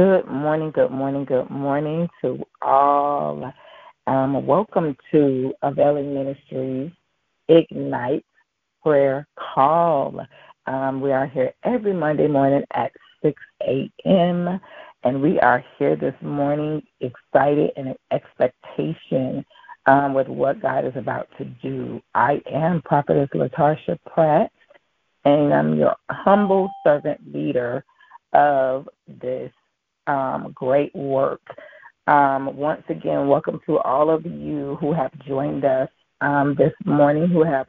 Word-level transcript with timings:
Good 0.00 0.28
morning, 0.28 0.70
good 0.70 0.92
morning, 0.92 1.26
good 1.26 1.50
morning 1.50 2.08
to 2.22 2.42
all. 2.62 3.52
Um, 4.06 4.46
welcome 4.46 4.96
to 5.12 5.52
Availing 5.62 6.14
Ministries 6.14 6.92
Ignite 7.50 8.24
Prayer 8.82 9.28
Call. 9.38 10.26
Um, 10.66 11.02
we 11.02 11.12
are 11.12 11.26
here 11.26 11.52
every 11.64 11.92
Monday 11.92 12.28
morning 12.28 12.62
at 12.72 12.92
6 13.22 13.42
a.m. 13.68 14.58
And 15.04 15.22
we 15.22 15.38
are 15.40 15.62
here 15.78 15.96
this 15.96 16.16
morning 16.22 16.82
excited 17.02 17.72
and 17.76 17.88
in 17.88 17.96
expectation 18.10 19.44
um, 19.84 20.14
with 20.14 20.28
what 20.28 20.62
God 20.62 20.86
is 20.86 20.96
about 20.96 21.28
to 21.36 21.44
do. 21.62 22.00
I 22.14 22.40
am 22.50 22.82
Prophetess 22.86 23.28
Latasha 23.34 23.98
Pratt, 24.06 24.50
and 25.26 25.54
I'm 25.54 25.76
your 25.78 25.96
humble 26.10 26.70
servant 26.84 27.20
leader 27.34 27.84
of 28.34 28.88
this 29.06 29.52
um, 30.10 30.52
great 30.54 30.94
work. 30.94 31.42
Um, 32.08 32.56
once 32.56 32.82
again, 32.88 33.28
welcome 33.28 33.60
to 33.66 33.78
all 33.78 34.10
of 34.10 34.26
you 34.26 34.76
who 34.80 34.92
have 34.92 35.12
joined 35.20 35.64
us 35.64 35.88
um, 36.20 36.56
this 36.58 36.72
morning, 36.84 37.28
who 37.28 37.44
have 37.44 37.68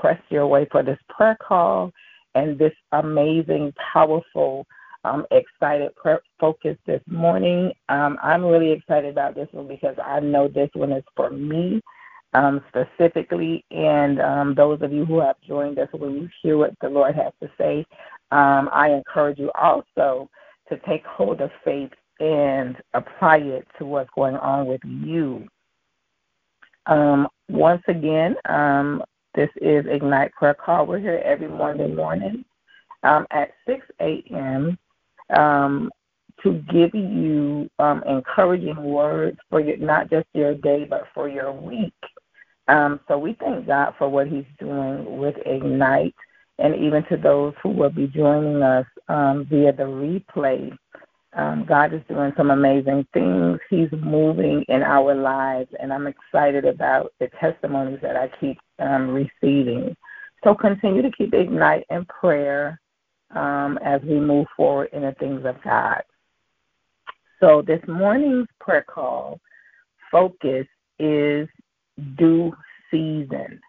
pressed 0.00 0.30
your 0.30 0.46
way 0.46 0.66
for 0.70 0.82
this 0.82 0.98
prayer 1.08 1.38
call 1.40 1.90
and 2.34 2.58
this 2.58 2.74
amazing, 2.92 3.72
powerful, 3.92 4.66
um, 5.04 5.24
excited 5.30 5.96
prayer 5.96 6.20
focus 6.38 6.76
this 6.86 7.00
morning. 7.06 7.72
Um, 7.88 8.18
I'm 8.22 8.44
really 8.44 8.72
excited 8.72 9.10
about 9.10 9.34
this 9.34 9.48
one 9.52 9.66
because 9.66 9.96
I 10.04 10.20
know 10.20 10.48
this 10.48 10.68
one 10.74 10.92
is 10.92 11.04
for 11.16 11.30
me 11.30 11.80
um, 12.34 12.62
specifically, 12.68 13.64
and 13.70 14.20
um, 14.20 14.54
those 14.54 14.82
of 14.82 14.92
you 14.92 15.06
who 15.06 15.18
have 15.20 15.36
joined 15.48 15.78
us, 15.78 15.88
when 15.92 16.12
you 16.12 16.28
hear 16.42 16.58
what 16.58 16.74
the 16.82 16.90
Lord 16.90 17.14
has 17.14 17.32
to 17.42 17.50
say, 17.56 17.86
I 18.30 18.90
encourage 18.90 19.38
you 19.38 19.50
also 19.58 20.28
to 20.70 20.78
take 20.88 21.04
hold 21.04 21.40
of 21.40 21.50
faith 21.64 21.90
and 22.20 22.76
apply 22.94 23.38
it 23.38 23.66
to 23.78 23.84
what's 23.84 24.10
going 24.14 24.36
on 24.36 24.66
with 24.66 24.80
you. 24.84 25.46
Um, 26.86 27.28
once 27.48 27.82
again, 27.88 28.36
um, 28.48 29.02
this 29.34 29.50
is 29.60 29.84
Ignite 29.88 30.32
Prayer 30.32 30.54
Call. 30.54 30.86
We're 30.86 30.98
here 30.98 31.22
every 31.24 31.48
Monday 31.48 31.92
morning 31.92 32.44
um, 33.02 33.26
at 33.30 33.50
6 33.66 33.84
a.m. 34.00 34.78
Um, 35.36 35.90
to 36.42 36.54
give 36.72 36.94
you 36.94 37.68
um, 37.78 38.02
encouraging 38.08 38.82
words 38.82 39.38
for 39.50 39.60
your, 39.60 39.76
not 39.76 40.10
just 40.10 40.26
your 40.32 40.54
day, 40.54 40.86
but 40.88 41.04
for 41.14 41.28
your 41.28 41.52
week. 41.52 41.92
Um, 42.68 43.00
so 43.08 43.18
we 43.18 43.36
thank 43.40 43.66
God 43.66 43.94
for 43.98 44.08
what 44.08 44.26
He's 44.28 44.44
doing 44.58 45.18
with 45.18 45.36
Ignite 45.44 46.14
and 46.60 46.74
even 46.76 47.04
to 47.04 47.16
those 47.16 47.54
who 47.62 47.70
will 47.70 47.90
be 47.90 48.06
joining 48.06 48.62
us 48.62 48.86
um, 49.08 49.46
via 49.48 49.72
the 49.72 49.82
replay. 49.82 50.76
Um, 51.32 51.64
God 51.66 51.94
is 51.94 52.02
doing 52.08 52.32
some 52.36 52.50
amazing 52.50 53.06
things. 53.14 53.58
He's 53.70 53.88
moving 53.92 54.64
in 54.68 54.82
our 54.82 55.14
lives, 55.14 55.70
and 55.80 55.92
I'm 55.92 56.06
excited 56.06 56.64
about 56.64 57.12
the 57.20 57.28
testimonies 57.40 58.00
that 58.02 58.16
I 58.16 58.30
keep 58.40 58.58
um, 58.78 59.10
receiving. 59.10 59.96
So 60.42 60.54
continue 60.54 61.02
to 61.02 61.10
keep 61.10 61.32
Ignite 61.32 61.86
in 61.90 62.04
prayer 62.06 62.80
um, 63.34 63.78
as 63.84 64.00
we 64.02 64.18
move 64.18 64.46
forward 64.56 64.88
in 64.92 65.02
the 65.02 65.14
things 65.20 65.44
of 65.44 65.62
God. 65.62 66.02
So 67.38 67.62
this 67.62 67.80
morning's 67.88 68.48
prayer 68.60 68.84
call 68.86 69.40
focus 70.10 70.66
is 70.98 71.48
due 72.16 72.52
season. 72.90 73.60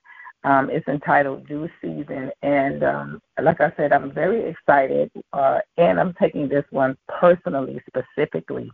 Um, 0.44 0.69
it's 0.72 0.88
entitled 0.88 1.47
Due 1.47 1.69
Season. 1.81 2.31
And 2.42 2.51
um, 2.84 3.22
like 3.42 3.62
I 3.62 3.72
said, 3.78 3.94
I'm 3.94 4.12
very 4.12 4.50
excited, 4.50 5.12
uh, 5.34 5.60
and 5.78 6.00
I'm 6.00 6.14
taking 6.20 6.48
this 6.48 6.66
one 6.72 6.98
personally, 7.08 7.82
specifically 7.88 8.72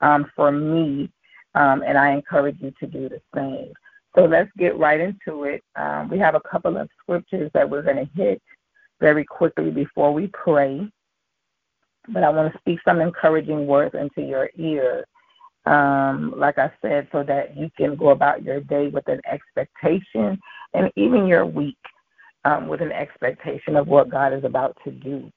um, 0.00 0.30
for 0.34 0.50
me, 0.50 1.10
um, 1.54 1.82
and 1.86 1.98
I 1.98 2.12
encourage 2.12 2.56
you 2.60 2.72
to 2.80 2.86
do 2.86 3.08
the 3.08 3.20
same. 3.34 3.72
So 4.16 4.24
let's 4.24 4.50
get 4.58 4.78
right 4.78 5.00
into 5.00 5.44
it. 5.44 5.62
Um, 5.76 6.08
we 6.08 6.18
have 6.18 6.34
a 6.34 6.40
couple 6.40 6.76
of 6.76 6.88
scriptures 7.02 7.50
that 7.54 7.68
we're 7.68 7.82
going 7.82 7.96
to 8.04 8.10
hit 8.14 8.42
very 9.00 9.24
quickly 9.24 9.70
before 9.70 10.12
we 10.12 10.28
pray. 10.28 10.90
But 12.08 12.24
I 12.24 12.30
want 12.30 12.52
to 12.52 12.58
speak 12.58 12.80
some 12.84 13.00
encouraging 13.00 13.66
words 13.66 13.94
into 13.94 14.22
your 14.22 14.50
ear 14.56 15.04
um, 15.66 16.34
like 16.36 16.58
I 16.58 16.72
said, 16.80 17.08
so 17.12 17.22
that 17.24 17.56
you 17.56 17.70
can 17.76 17.94
go 17.94 18.10
about 18.10 18.42
your 18.42 18.60
day 18.60 18.88
with 18.88 19.06
an 19.08 19.20
expectation 19.30 20.40
and 20.74 20.90
even 20.96 21.26
your 21.26 21.44
week 21.44 21.78
um, 22.44 22.68
with 22.68 22.80
an 22.80 22.92
expectation 22.92 23.76
of 23.76 23.86
what 23.88 24.10
God 24.10 24.32
is 24.32 24.44
about 24.44 24.76
to 24.84 24.90
do. 24.90 25.30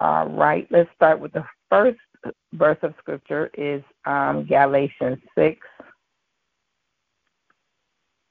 All 0.00 0.28
right, 0.28 0.66
let's 0.70 0.88
start 0.94 1.20
with 1.20 1.32
the 1.32 1.44
first 1.68 1.98
verse 2.54 2.78
of 2.82 2.94
scripture 2.98 3.50
is 3.54 3.82
um, 4.06 4.46
Galatians 4.46 5.18
6. 5.36 5.58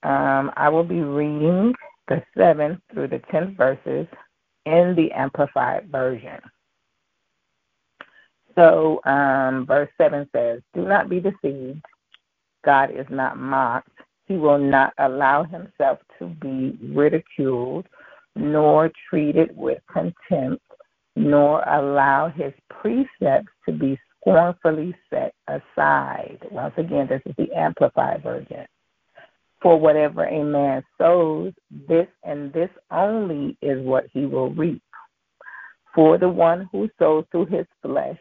Um, 0.03 0.51
I 0.55 0.69
will 0.69 0.83
be 0.83 1.01
reading 1.01 1.73
the 2.07 2.23
7th 2.37 2.79
through 2.93 3.09
the 3.09 3.21
10th 3.31 3.55
verses 3.57 4.07
in 4.65 4.95
the 4.95 5.11
Amplified 5.11 5.89
Version. 5.91 6.39
So, 8.55 9.01
um, 9.05 9.65
verse 9.65 9.89
7 9.97 10.27
says, 10.35 10.61
Do 10.73 10.87
not 10.87 11.09
be 11.09 11.19
deceived. 11.19 11.83
God 12.65 12.91
is 12.91 13.05
not 13.09 13.37
mocked. 13.37 13.98
He 14.29 14.37
will 14.37 14.59
not 14.59 14.93
allow 14.99 15.43
himself 15.43 15.99
to 16.19 16.27
be 16.27 16.77
ridiculed, 16.81 17.87
nor 18.37 18.91
treated 19.09 19.57
with 19.57 19.79
contempt, 19.91 20.63
nor 21.17 21.63
allow 21.67 22.29
his 22.29 22.53
precepts 22.69 23.51
to 23.67 23.73
be 23.73 23.99
scornfully 24.21 24.95
set 25.09 25.33
aside. 25.47 26.39
Once 26.51 26.75
again, 26.77 27.07
this 27.09 27.21
is 27.25 27.35
the 27.37 27.51
Amplified 27.53 28.23
Version. 28.23 28.65
For 29.61 29.77
whatever 29.77 30.25
a 30.25 30.43
man 30.43 30.83
sows, 30.97 31.51
this 31.89 32.07
and 32.23 32.53
this 32.53 32.69
only 32.91 33.57
is 33.61 33.83
what 33.83 34.05
he 34.13 34.25
will 34.25 34.51
reap. 34.51 34.83
For 35.95 36.17
the 36.17 36.29
one 36.29 36.69
who 36.71 36.87
sows 36.99 37.25
to 37.33 37.45
his 37.45 37.65
flesh 37.81 38.19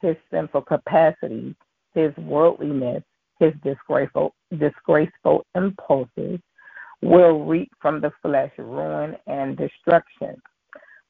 his 0.00 0.16
sinful 0.30 0.62
capacity, 0.62 1.54
his 1.94 2.16
worldliness, 2.16 3.02
his 3.38 3.52
disgraceful, 3.62 4.34
disgraceful 4.58 5.46
impulses, 5.54 6.40
will 7.02 7.44
reap 7.46 7.72
from 7.80 8.00
the 8.00 8.12
flesh 8.22 8.52
ruin 8.58 9.16
and 9.26 9.56
destruction. 9.56 10.36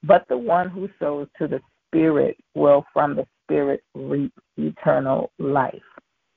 But 0.04 0.26
the 0.28 0.38
one 0.38 0.68
who 0.70 0.88
sows 1.00 1.28
to 1.38 1.48
the 1.48 1.60
Spirit 1.88 2.36
will 2.54 2.84
from 2.92 3.16
the 3.16 3.26
Spirit 3.44 3.82
reap 3.94 4.32
eternal 4.56 5.32
life. 5.38 5.82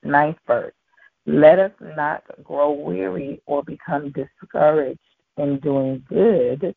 Ninth 0.04 0.38
verse. 0.48 0.74
Let 1.28 1.60
us 1.60 1.72
not 1.98 2.24
grow 2.44 2.72
weary 2.72 3.42
or 3.46 3.64
become 3.64 4.12
discouraged 4.14 5.00
in 5.38 5.60
doing 5.60 6.04
good, 6.10 6.76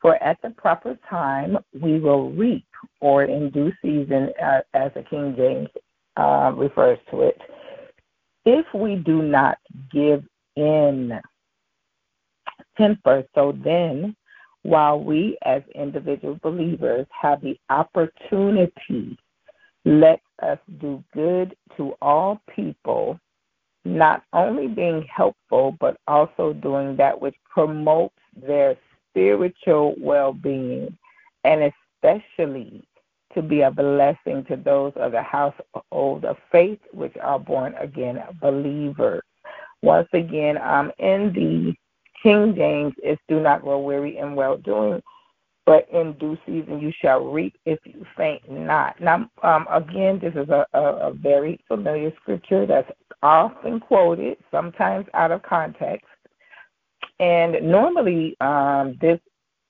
for 0.00 0.22
at 0.22 0.38
the 0.42 0.50
proper 0.50 0.98
time 1.10 1.58
we 1.80 2.00
will 2.00 2.30
reap, 2.32 2.66
or 3.00 3.24
in 3.24 3.50
due 3.50 3.72
season, 3.82 4.30
uh, 4.42 4.60
as 4.74 4.92
the 4.94 5.02
King 5.02 5.34
James 5.36 5.68
uh, 6.16 6.52
refers 6.56 6.98
to 7.10 7.22
it, 7.22 7.38
if 8.44 8.66
we 8.74 8.96
do 8.96 9.22
not 9.22 9.58
give 9.92 10.24
in. 10.56 11.18
Tenth 12.76 12.98
verse. 13.04 13.26
So 13.34 13.56
then, 13.64 14.16
while 14.62 15.00
we 15.00 15.38
as 15.44 15.62
individual 15.74 16.38
believers 16.42 17.06
have 17.20 17.40
the 17.40 17.58
opportunity, 17.70 19.16
let 19.84 20.20
us 20.42 20.58
do 20.80 21.04
good 21.12 21.54
to 21.76 21.94
all 22.00 22.40
people, 22.54 23.18
not 23.84 24.24
only 24.32 24.66
being 24.66 25.06
helpful, 25.14 25.76
but 25.78 25.98
also 26.08 26.54
doing 26.54 26.96
that 26.96 27.20
which 27.20 27.36
promotes 27.48 28.14
their 28.34 28.76
spiritual 29.10 29.94
well 29.98 30.32
being, 30.32 30.96
and 31.44 31.72
especially 32.02 32.82
to 33.34 33.42
be 33.42 33.62
a 33.62 33.70
blessing 33.70 34.44
to 34.48 34.56
those 34.56 34.92
of 34.96 35.12
the 35.12 35.22
household 35.22 36.24
of 36.24 36.36
faith, 36.50 36.80
which 36.92 37.14
are 37.22 37.38
born 37.38 37.74
again 37.74 38.22
believers. 38.40 39.22
Once 39.82 40.08
again, 40.12 40.56
um, 40.58 40.90
in 40.98 41.32
the 41.34 41.74
King 42.22 42.54
James, 42.56 42.94
it's 43.02 43.20
do 43.28 43.40
not 43.40 43.62
grow 43.62 43.80
weary 43.80 44.16
in 44.16 44.34
well 44.34 44.56
doing, 44.56 45.02
but 45.66 45.86
in 45.92 46.14
due 46.14 46.38
season 46.46 46.80
you 46.80 46.92
shall 47.02 47.20
reap 47.20 47.54
if 47.66 47.78
you 47.84 48.04
faint 48.16 48.50
not. 48.50 48.98
Now, 49.00 49.28
um, 49.42 49.66
again, 49.70 50.18
this 50.20 50.32
is 50.34 50.48
a, 50.48 50.66
a, 50.72 51.08
a 51.08 51.12
very 51.12 51.60
familiar 51.68 52.12
scripture 52.22 52.66
that's 52.66 52.90
often 53.22 53.80
quoted, 53.80 54.38
sometimes 54.50 55.06
out 55.14 55.32
of 55.32 55.42
context. 55.42 56.06
And 57.20 57.70
normally, 57.70 58.36
um, 58.40 58.96
this 59.00 59.20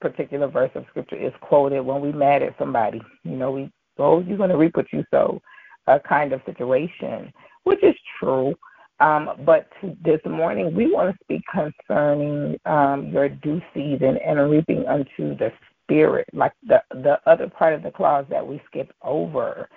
particular 0.01 0.49
verse 0.49 0.71
of 0.75 0.85
scripture 0.91 1.17
is 1.17 1.33
quoted 1.41 1.81
when 1.81 2.01
we 2.01 2.13
mad 2.13 2.43
at 2.43 2.59
somebody. 2.59 3.03
You 3.25 3.37
know, 3.37 3.53
we 3.53 3.71
oh, 3.99 4.21
you're 4.21 4.39
going 4.39 4.51
to 4.51 4.57
reap 4.59 4.77
what 4.77 4.93
you 4.93 5.05
sow, 5.11 5.41
a 5.87 6.01
kind 6.01 6.33
of 6.33 6.43
situation, 6.47 7.33
which 7.65 7.83
is 7.83 7.95
true. 8.21 8.55
Um, 9.01 9.31
but 9.45 9.69
this 10.05 10.21
morning, 10.25 10.75
we 10.75 10.93
want 10.93 11.13
to 11.17 11.25
speak 11.25 11.43
concerning 11.53 12.59
um, 12.67 13.09
your 13.09 13.29
due 13.29 13.61
season 13.75 14.19
and 14.27 14.51
reaping 14.51 14.87
unto 14.87 15.37
the 15.37 15.53
spirit, 15.85 16.27
like 16.33 16.53
the 16.67 16.83
the 16.91 17.21
other 17.27 17.49
part 17.49 17.75
of 17.75 17.83
the 17.83 17.91
clause 17.91 18.27
that 18.31 18.47
we 18.47 18.63
skipped 18.69 18.93
over. 19.03 19.69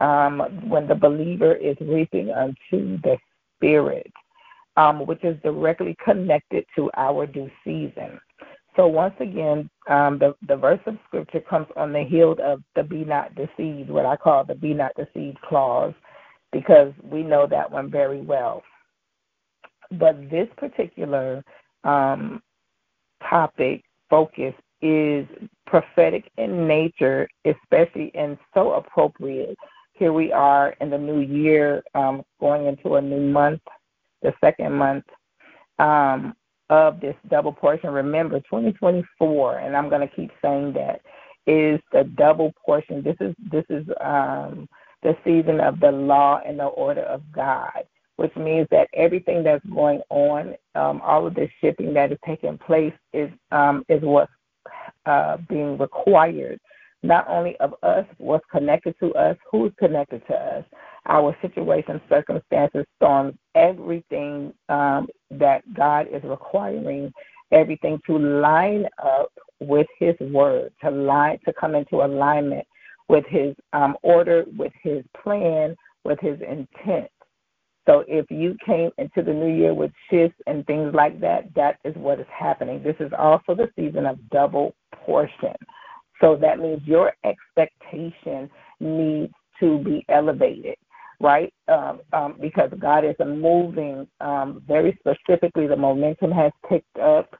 um, 0.00 0.40
when 0.68 0.86
the 0.86 0.94
believer 0.94 1.54
is 1.54 1.76
reaping 1.80 2.30
unto 2.30 3.00
the 3.02 3.16
Spirit, 3.56 4.12
um, 4.76 5.06
which 5.06 5.24
is 5.24 5.36
directly 5.42 5.96
connected 6.04 6.66
to 6.76 6.90
our 6.96 7.26
due 7.26 7.50
season. 7.64 8.20
So 8.76 8.86
once 8.86 9.14
again, 9.20 9.70
um, 9.88 10.18
the, 10.18 10.34
the 10.46 10.56
verse 10.56 10.80
of 10.86 10.98
scripture 11.06 11.40
comes 11.40 11.66
on 11.76 11.92
the 11.92 12.04
heels 12.04 12.38
of 12.42 12.62
the 12.74 12.82
be 12.82 13.04
not 13.04 13.34
deceived, 13.34 13.88
what 13.88 14.04
I 14.04 14.16
call 14.16 14.44
the 14.44 14.54
be 14.54 14.74
not 14.74 14.92
deceived 14.96 15.40
clause, 15.40 15.94
because 16.52 16.92
we 17.02 17.22
know 17.22 17.46
that 17.46 17.70
one 17.70 17.90
very 17.90 18.20
well. 18.20 18.62
But 19.92 20.30
this 20.30 20.48
particular 20.58 21.42
um, 21.84 22.42
topic 23.28 23.84
focus 24.10 24.54
is 24.82 25.26
prophetic 25.66 26.30
in 26.36 26.68
nature, 26.68 27.28
especially 27.46 28.10
and 28.14 28.36
so 28.52 28.72
appropriate. 28.72 29.56
Here 29.94 30.12
we 30.12 30.32
are 30.32 30.74
in 30.82 30.90
the 30.90 30.98
new 30.98 31.20
year, 31.20 31.82
um, 31.94 32.22
going 32.40 32.66
into 32.66 32.96
a 32.96 33.02
new 33.02 33.20
month, 33.20 33.62
the 34.22 34.34
second 34.42 34.74
month 34.74 35.04
um, 35.78 36.34
of 36.70 37.00
this 37.00 37.14
double 37.28 37.52
portion. 37.52 37.90
Remember, 37.90 38.40
2024, 38.40 39.58
and 39.58 39.76
I'm 39.76 39.88
going 39.88 40.06
to 40.06 40.14
keep 40.14 40.30
saying 40.42 40.74
that 40.74 41.00
is 41.46 41.80
the 41.92 42.04
double 42.16 42.52
portion. 42.64 43.02
This 43.02 43.16
is 43.20 43.34
this 43.50 43.64
is 43.70 43.86
um, 44.00 44.68
the 45.02 45.16
season 45.24 45.60
of 45.60 45.80
the 45.80 45.90
law 45.92 46.40
and 46.44 46.58
the 46.58 46.64
order 46.64 47.02
of 47.02 47.22
God, 47.32 47.84
which 48.16 48.34
means 48.36 48.66
that 48.70 48.88
everything 48.94 49.44
that's 49.44 49.64
going 49.66 50.00
on, 50.10 50.54
um, 50.74 51.00
all 51.02 51.26
of 51.26 51.34
the 51.34 51.48
shipping 51.60 51.94
that 51.94 52.10
is 52.12 52.18
taking 52.26 52.58
place, 52.58 52.94
is 53.12 53.30
um, 53.52 53.84
is 53.88 54.02
what's 54.02 54.32
uh, 55.06 55.36
being 55.48 55.78
required, 55.78 56.58
not 57.06 57.26
only 57.28 57.56
of 57.58 57.74
us, 57.82 58.04
what's 58.18 58.44
connected 58.50 58.94
to 59.00 59.12
us, 59.14 59.36
who's 59.50 59.72
connected 59.78 60.22
to 60.28 60.34
us, 60.34 60.64
our 61.06 61.36
situations, 61.40 62.00
circumstances, 62.08 62.84
storms, 62.96 63.34
everything 63.54 64.52
um, 64.68 65.08
that 65.30 65.62
God 65.74 66.08
is 66.12 66.22
requiring, 66.24 67.12
everything 67.52 68.00
to 68.06 68.18
line 68.18 68.86
up 69.02 69.32
with 69.60 69.86
His 69.98 70.14
word, 70.20 70.72
to 70.82 70.90
line, 70.90 71.38
to 71.44 71.52
come 71.52 71.74
into 71.74 72.04
alignment 72.04 72.66
with 73.08 73.24
His 73.28 73.54
um, 73.72 73.96
order, 74.02 74.44
with 74.56 74.72
His 74.82 75.04
plan, 75.22 75.76
with 76.04 76.18
His 76.20 76.38
intent. 76.40 77.08
So 77.88 78.04
if 78.08 78.26
you 78.30 78.56
came 78.66 78.90
into 78.98 79.22
the 79.22 79.32
new 79.32 79.54
year 79.54 79.72
with 79.72 79.92
shifts 80.10 80.38
and 80.48 80.66
things 80.66 80.92
like 80.92 81.20
that, 81.20 81.54
that 81.54 81.78
is 81.84 81.94
what 81.94 82.18
is 82.18 82.26
happening. 82.36 82.82
This 82.82 82.96
is 82.98 83.12
also 83.16 83.54
the 83.54 83.70
season 83.76 84.06
of 84.06 84.18
double 84.30 84.74
portion. 84.92 85.54
So 86.20 86.36
that 86.36 86.58
means 86.58 86.80
your 86.84 87.12
expectation 87.24 88.50
needs 88.80 89.32
to 89.60 89.78
be 89.78 90.04
elevated, 90.08 90.76
right? 91.20 91.52
Um, 91.68 92.00
um, 92.12 92.36
because 92.40 92.70
God 92.78 93.04
is 93.04 93.16
moving 93.20 94.06
um, 94.20 94.62
very 94.66 94.98
specifically. 95.00 95.66
The 95.66 95.76
momentum 95.76 96.30
has 96.32 96.52
picked 96.68 96.98
up, 96.98 97.34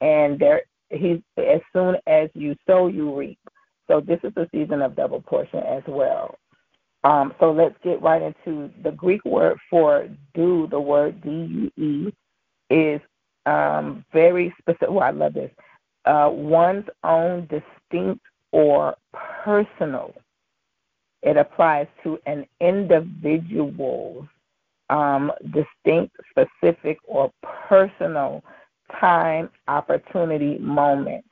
and 0.00 0.38
there 0.38 0.62
He's 0.90 1.20
as 1.38 1.60
soon 1.72 1.96
as 2.08 2.30
you 2.34 2.56
sow, 2.66 2.88
you 2.88 3.16
reap. 3.16 3.38
So 3.86 4.00
this 4.00 4.18
is 4.24 4.32
the 4.34 4.48
season 4.52 4.82
of 4.82 4.96
double 4.96 5.20
portion 5.20 5.60
as 5.60 5.82
well. 5.86 6.36
Um, 7.04 7.32
so 7.40 7.52
let's 7.52 7.76
get 7.82 8.02
right 8.02 8.20
into 8.20 8.70
the 8.82 8.90
Greek 8.90 9.24
word 9.24 9.58
for 9.70 10.08
due. 10.34 10.66
The 10.70 10.80
word 10.80 11.22
D 11.22 11.70
U 11.76 11.84
E 11.84 12.74
is 12.74 13.00
um, 13.46 14.04
very 14.12 14.54
specific. 14.60 14.90
Well, 14.90 15.00
I 15.04 15.10
love 15.10 15.34
this. 15.34 15.50
Uh, 16.04 16.30
one's 16.32 16.86
own 17.04 17.46
distinct 17.46 18.20
or 18.52 18.96
personal. 19.12 20.14
It 21.22 21.36
applies 21.36 21.86
to 22.02 22.18
an 22.26 22.46
individual's 22.60 24.26
um, 24.88 25.30
distinct, 25.44 26.16
specific, 26.30 26.98
or 27.06 27.30
personal 27.68 28.42
time, 29.00 29.50
opportunity, 29.68 30.58
moment 30.58 31.24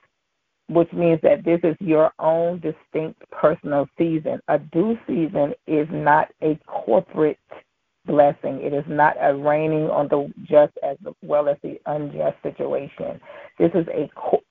which 0.69 0.93
means 0.93 1.19
that 1.23 1.45
this 1.45 1.61
is 1.63 1.77
your 1.81 2.13
own 2.19 2.61
distinct 2.61 3.21
personal 3.31 3.89
season. 3.97 4.41
A 4.49 4.59
due 4.59 4.99
season 5.07 5.55
is 5.67 5.89
not 5.91 6.29
a 6.43 6.59
corporate 6.67 7.39
blessing. 8.07 8.61
It 8.63 8.73
is 8.75 8.85
not 8.87 9.17
a 9.21 9.35
raining 9.35 9.89
on 9.91 10.09
the 10.09 10.31
just 10.45 10.73
as 10.83 10.97
well 11.23 11.49
as 11.49 11.57
the 11.63 11.81
unjust 11.87 12.37
situation. 12.43 13.21
This 13.59 13.71
is 13.75 13.87
a 13.89 14.11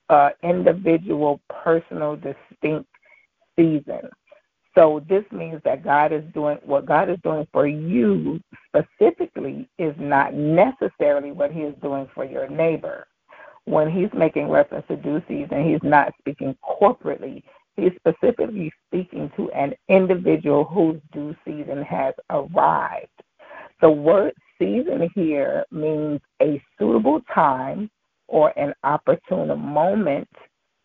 uh, 0.09 0.29
individual, 0.43 1.41
personal, 1.49 2.15
distinct 2.15 2.89
season. 3.57 4.09
So 4.75 5.03
this 5.09 5.23
means 5.31 5.61
that 5.65 5.83
God 5.83 6.13
is 6.13 6.23
doing 6.33 6.59
what 6.63 6.85
God 6.85 7.09
is 7.09 7.17
doing 7.23 7.47
for 7.51 7.67
you 7.67 8.39
specifically 8.67 9.67
is 9.79 9.95
not 9.97 10.35
necessarily 10.35 11.31
what 11.31 11.51
He 11.51 11.61
is 11.61 11.75
doing 11.81 12.07
for 12.13 12.25
your 12.25 12.47
neighbor 12.47 13.07
when 13.67 13.89
he's 13.91 14.09
making 14.17 14.49
reference 14.49 14.87
to 14.87 14.95
due 14.95 15.21
season, 15.27 15.69
he's 15.69 15.83
not 15.83 16.13
speaking 16.19 16.55
corporately. 16.63 17.43
He's 17.75 17.91
specifically 17.97 18.71
speaking 18.87 19.29
to 19.35 19.51
an 19.51 19.73
individual 19.89 20.63
whose 20.63 21.01
due 21.11 21.35
season 21.45 21.83
has 21.83 22.13
arrived. 22.29 23.09
The 23.81 23.89
word 23.89 24.33
season 24.57 25.09
here 25.13 25.65
means 25.69 26.21
a 26.41 26.63
suitable 26.79 27.21
time 27.33 27.89
or 28.27 28.57
an 28.57 28.73
opportune 28.83 29.47
moment 29.59 30.29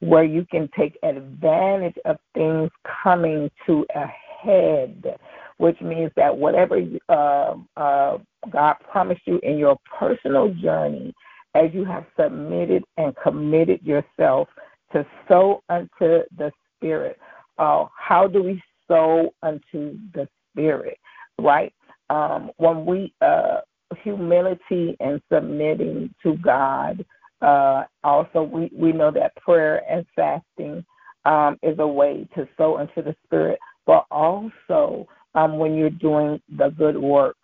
where 0.00 0.24
you 0.24 0.44
can 0.50 0.68
take 0.76 0.98
advantage 1.02 1.94
of 2.04 2.16
things 2.34 2.70
coming 3.02 3.50
to 3.66 3.86
a 3.94 4.06
head, 4.42 5.16
which 5.58 5.80
means 5.80 6.10
that 6.16 6.36
whatever 6.36 6.80
uh, 7.08 7.54
uh, 7.76 8.18
God 8.50 8.74
promised 8.90 9.22
you 9.26 9.38
in 9.42 9.58
your 9.58 9.76
personal 9.98 10.52
journey, 10.54 11.14
as 11.54 11.70
you 11.72 11.84
have 11.84 12.04
submitted 12.18 12.82
and 12.96 13.14
committed 13.22 13.80
yourself 13.82 14.48
to 14.92 15.06
sow 15.28 15.62
unto 15.68 16.22
the 16.36 16.50
Spirit. 16.76 17.18
Uh, 17.58 17.86
how 17.96 18.26
do 18.26 18.42
we 18.42 18.62
sow 18.88 19.32
unto 19.42 19.98
the 20.14 20.26
Spirit? 20.50 20.98
Right? 21.38 21.72
Um, 22.10 22.50
when 22.56 22.84
we 22.84 23.14
uh, 23.20 23.60
humility 24.02 24.96
and 25.00 25.20
submitting 25.32 26.14
to 26.22 26.36
God. 26.38 27.04
Uh, 27.42 27.84
also, 28.04 28.42
we, 28.42 28.70
we 28.74 28.92
know 28.92 29.10
that 29.10 29.36
prayer 29.36 29.82
and 29.90 30.06
fasting 30.14 30.84
um, 31.24 31.58
is 31.62 31.78
a 31.78 31.86
way 31.86 32.26
to 32.34 32.48
sow 32.56 32.78
into 32.78 33.02
the 33.02 33.14
Spirit, 33.24 33.58
but 33.86 34.06
also 34.10 35.06
um, 35.34 35.58
when 35.58 35.74
you're 35.74 35.90
doing 35.90 36.40
the 36.56 36.68
good 36.70 36.96
works, 36.96 37.38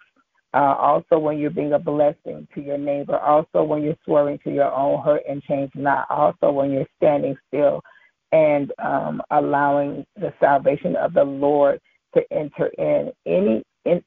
uh, 0.54 0.74
also, 0.78 1.18
when 1.18 1.38
you're 1.38 1.50
being 1.50 1.74
a 1.74 1.78
blessing 1.78 2.48
to 2.54 2.60
your 2.62 2.78
neighbor. 2.78 3.18
Also, 3.18 3.62
when 3.62 3.82
you're 3.82 3.98
swearing 4.04 4.38
to 4.44 4.50
your 4.50 4.72
own 4.72 5.02
hurt 5.02 5.22
and 5.28 5.42
change 5.42 5.70
not. 5.74 6.06
Also, 6.10 6.50
when 6.50 6.70
you're 6.70 6.86
standing 6.96 7.36
still 7.48 7.82
and 8.32 8.72
um, 8.82 9.20
allowing 9.30 10.06
the 10.16 10.32
salvation 10.40 10.96
of 10.96 11.12
the 11.12 11.24
Lord 11.24 11.80
to 12.14 12.22
enter 12.32 12.68
in. 12.78 13.12
Any 13.26 13.62
in, 13.84 14.02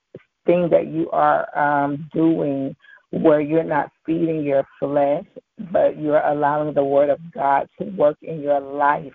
thing 0.45 0.67
that 0.71 0.87
you 0.87 1.09
are 1.11 1.45
um, 1.57 2.09
doing 2.11 2.75
where 3.11 3.41
you're 3.41 3.63
not 3.63 3.91
feeding 4.05 4.43
your 4.43 4.65
flesh, 4.79 5.25
but 5.71 5.99
you're 5.99 6.25
allowing 6.25 6.73
the 6.73 6.83
Word 6.83 7.09
of 7.09 7.19
God 7.33 7.67
to 7.77 7.85
work 7.91 8.17
in 8.21 8.41
your 8.41 8.59
life, 8.59 9.13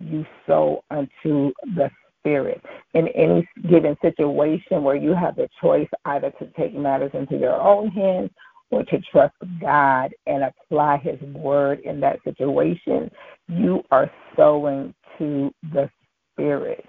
you 0.00 0.26
sow 0.46 0.82
unto 0.90 1.52
the 1.74 1.90
spirit 2.20 2.60
in 2.94 3.08
any 3.08 3.48
given 3.70 3.96
situation 4.02 4.82
where 4.82 4.96
you 4.96 5.14
have 5.14 5.36
the 5.36 5.48
choice 5.60 5.88
either 6.06 6.30
to 6.38 6.46
take 6.58 6.74
matters 6.74 7.12
into 7.14 7.36
your 7.36 7.54
own 7.60 7.88
hands 7.88 8.30
or 8.70 8.82
to 8.84 9.00
trust 9.12 9.34
God 9.60 10.12
and 10.26 10.42
apply 10.42 10.98
His 10.98 11.20
word 11.32 11.80
in 11.80 12.00
that 12.00 12.18
situation, 12.24 13.10
you 13.48 13.82
are 13.92 14.10
sowing 14.36 14.92
to 15.18 15.52
the 15.72 15.88
Spirit. 16.32 16.84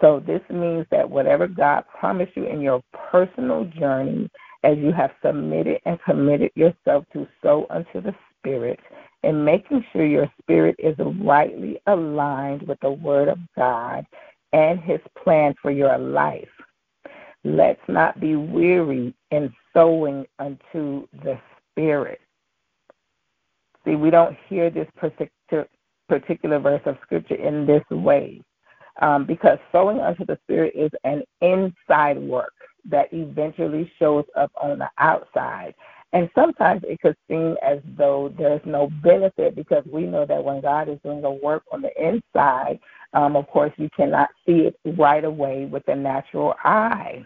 So, 0.00 0.22
this 0.26 0.42
means 0.50 0.86
that 0.90 1.08
whatever 1.08 1.48
God 1.48 1.84
promised 1.98 2.36
you 2.36 2.46
in 2.46 2.60
your 2.60 2.82
personal 3.10 3.64
journey, 3.64 4.30
as 4.66 4.76
you 4.78 4.92
have 4.92 5.12
submitted 5.24 5.78
and 5.86 6.02
committed 6.02 6.50
yourself 6.56 7.04
to 7.12 7.26
sow 7.40 7.66
unto 7.70 8.00
the 8.00 8.14
Spirit, 8.38 8.80
and 9.22 9.44
making 9.44 9.84
sure 9.92 10.04
your 10.04 10.30
spirit 10.40 10.74
is 10.78 10.96
rightly 11.22 11.80
aligned 11.86 12.62
with 12.62 12.78
the 12.80 12.90
Word 12.90 13.28
of 13.28 13.38
God 13.56 14.04
and 14.52 14.80
his 14.80 15.00
plan 15.22 15.54
for 15.62 15.70
your 15.70 15.96
life. 15.98 16.48
Let's 17.44 17.80
not 17.86 18.20
be 18.20 18.34
weary 18.34 19.14
in 19.30 19.52
sowing 19.72 20.26
unto 20.40 21.06
the 21.22 21.38
Spirit. 21.70 22.20
See, 23.84 23.94
we 23.94 24.10
don't 24.10 24.36
hear 24.48 24.68
this 24.68 24.88
particular 24.98 26.58
verse 26.58 26.82
of 26.86 26.96
Scripture 27.02 27.36
in 27.36 27.66
this 27.66 27.84
way 27.90 28.42
um, 29.00 29.26
because 29.26 29.58
sowing 29.70 30.00
unto 30.00 30.24
the 30.24 30.38
Spirit 30.44 30.72
is 30.74 30.90
an 31.04 31.22
inside 31.40 32.18
work 32.18 32.52
that 32.90 33.12
eventually 33.12 33.90
shows 33.98 34.24
up 34.36 34.52
on 34.60 34.78
the 34.78 34.88
outside. 34.98 35.74
And 36.12 36.30
sometimes 36.34 36.82
it 36.84 37.00
could 37.00 37.16
seem 37.28 37.56
as 37.62 37.80
though 37.96 38.32
there's 38.38 38.60
no 38.64 38.88
benefit 39.02 39.54
because 39.54 39.84
we 39.90 40.04
know 40.04 40.24
that 40.24 40.42
when 40.42 40.60
God 40.60 40.88
is 40.88 40.98
doing 41.04 41.24
a 41.24 41.30
work 41.30 41.62
on 41.72 41.82
the 41.82 41.90
inside, 42.00 42.78
um, 43.12 43.36
of 43.36 43.46
course, 43.48 43.72
you 43.76 43.88
cannot 43.96 44.30
see 44.46 44.68
it 44.68 44.78
right 44.96 45.24
away 45.24 45.66
with 45.66 45.84
the 45.86 45.94
natural 45.94 46.54
eye. 46.64 47.24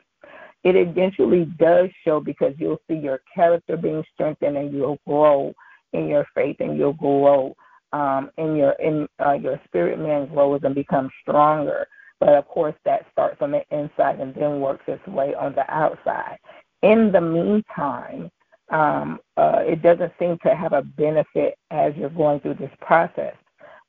It 0.65 0.77
eventually 0.77 1.47
does 1.59 1.89
show 2.05 2.21
because 2.21 2.55
you'll 2.59 2.81
see 2.89 2.97
your 2.97 3.21
character 3.35 3.77
being 3.77 4.05
strengthened 4.13 4.57
and 4.57 4.73
you'll 4.73 4.99
grow 5.07 5.55
in 5.93 6.09
your 6.09 6.27
faith 6.35 6.57
and 6.61 6.77
you'll 6.77 6.93
grow 6.93 7.55
um, 7.93 8.31
in 8.39 8.57
your 8.57 8.73
in 8.73 9.09
uh, 9.25 9.33
your 9.33 9.61
spirit 9.65 9.99
man 9.99 10.27
grows 10.27 10.61
and 10.63 10.75
becomes 10.75 11.11
stronger. 11.23 11.87
But 12.21 12.35
of 12.35 12.47
course, 12.47 12.75
that 12.85 13.07
starts 13.11 13.39
on 13.41 13.51
the 13.51 13.65
inside 13.71 14.21
and 14.21 14.35
then 14.35 14.61
works 14.61 14.85
its 14.87 15.05
way 15.07 15.35
on 15.35 15.55
the 15.55 15.69
outside. 15.73 16.39
In 16.83 17.11
the 17.11 17.21
meantime, 17.21 18.31
um, 18.71 19.19
uh, 19.37 19.61
it 19.61 19.83
doesn't 19.83 20.13
seem 20.19 20.39
to 20.45 20.55
have 20.55 20.73
a 20.73 20.83
benefit 20.83 21.55
as 21.71 21.95
you're 21.97 22.11
going 22.11 22.41
through 22.41 22.55
this 22.55 22.71
process. 22.81 23.35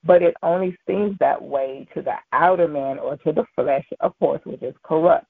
But 0.04 0.24
it 0.24 0.34
only 0.42 0.76
seems 0.88 1.18
that 1.20 1.42
way 1.42 1.88
to 1.94 2.02
the 2.02 2.16
outer 2.34 2.68
man 2.68 2.98
or 2.98 3.18
to 3.18 3.32
the 3.32 3.46
flesh, 3.56 3.86
of 4.00 4.18
course, 4.20 4.42
which 4.46 4.64
is 4.64 4.74
corrupt. 4.84 5.28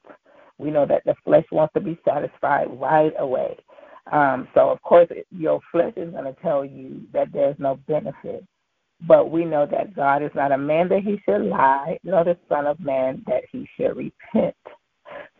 We 0.57 0.71
know 0.71 0.85
that 0.85 1.03
the 1.05 1.15
flesh 1.25 1.45
wants 1.51 1.73
to 1.73 1.81
be 1.81 1.99
satisfied 2.05 2.67
right 2.79 3.13
away. 3.19 3.57
Um, 4.11 4.47
so, 4.53 4.69
of 4.69 4.81
course, 4.81 5.09
your 5.31 5.59
flesh 5.71 5.93
is 5.97 6.11
going 6.11 6.23
to 6.23 6.41
tell 6.41 6.63
you 6.63 7.01
that 7.13 7.33
there's 7.33 7.55
no 7.59 7.79
benefit. 7.87 8.45
But 9.07 9.31
we 9.31 9.45
know 9.45 9.65
that 9.65 9.95
God 9.95 10.21
is 10.21 10.31
not 10.35 10.51
a 10.51 10.57
man 10.57 10.89
that 10.89 11.03
he 11.03 11.19
should 11.25 11.41
lie, 11.41 11.97
nor 12.03 12.23
the 12.23 12.37
Son 12.47 12.67
of 12.67 12.79
Man 12.79 13.23
that 13.27 13.43
he 13.51 13.67
should 13.75 13.95
repent. 13.97 14.55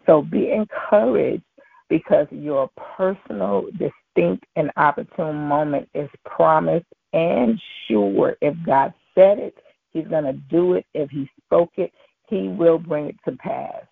So 0.05 0.21
be 0.21 0.51
encouraged 0.51 1.43
because 1.89 2.27
your 2.31 2.69
personal, 2.97 3.67
distinct, 3.77 4.45
and 4.55 4.71
opportune 4.77 5.35
moment 5.35 5.89
is 5.93 6.09
promised 6.25 6.85
and 7.13 7.61
sure. 7.87 8.37
If 8.41 8.55
God 8.65 8.93
said 9.13 9.39
it, 9.39 9.55
He's 9.91 10.07
going 10.07 10.23
to 10.23 10.33
do 10.33 10.73
it. 10.73 10.85
If 10.93 11.09
He 11.09 11.29
spoke 11.45 11.71
it, 11.77 11.91
He 12.27 12.47
will 12.47 12.79
bring 12.79 13.07
it 13.07 13.15
to 13.25 13.35
pass. 13.37 13.83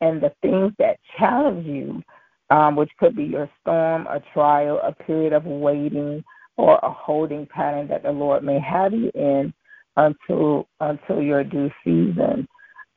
And 0.00 0.20
the 0.20 0.32
things 0.42 0.72
that 0.78 0.98
challenge 1.18 1.66
you, 1.66 2.02
um, 2.50 2.74
which 2.74 2.90
could 2.98 3.14
be 3.14 3.24
your 3.24 3.48
storm, 3.60 4.06
a 4.08 4.20
trial, 4.32 4.80
a 4.82 4.92
period 4.92 5.32
of 5.32 5.44
waiting, 5.44 6.24
or 6.56 6.76
a 6.82 6.90
holding 6.90 7.46
pattern 7.46 7.88
that 7.88 8.02
the 8.02 8.12
Lord 8.12 8.44
may 8.44 8.60
have 8.60 8.92
you 8.92 9.10
in 9.14 9.52
until 9.96 10.68
until 10.80 11.20
your 11.22 11.44
due 11.44 11.70
season 11.84 12.46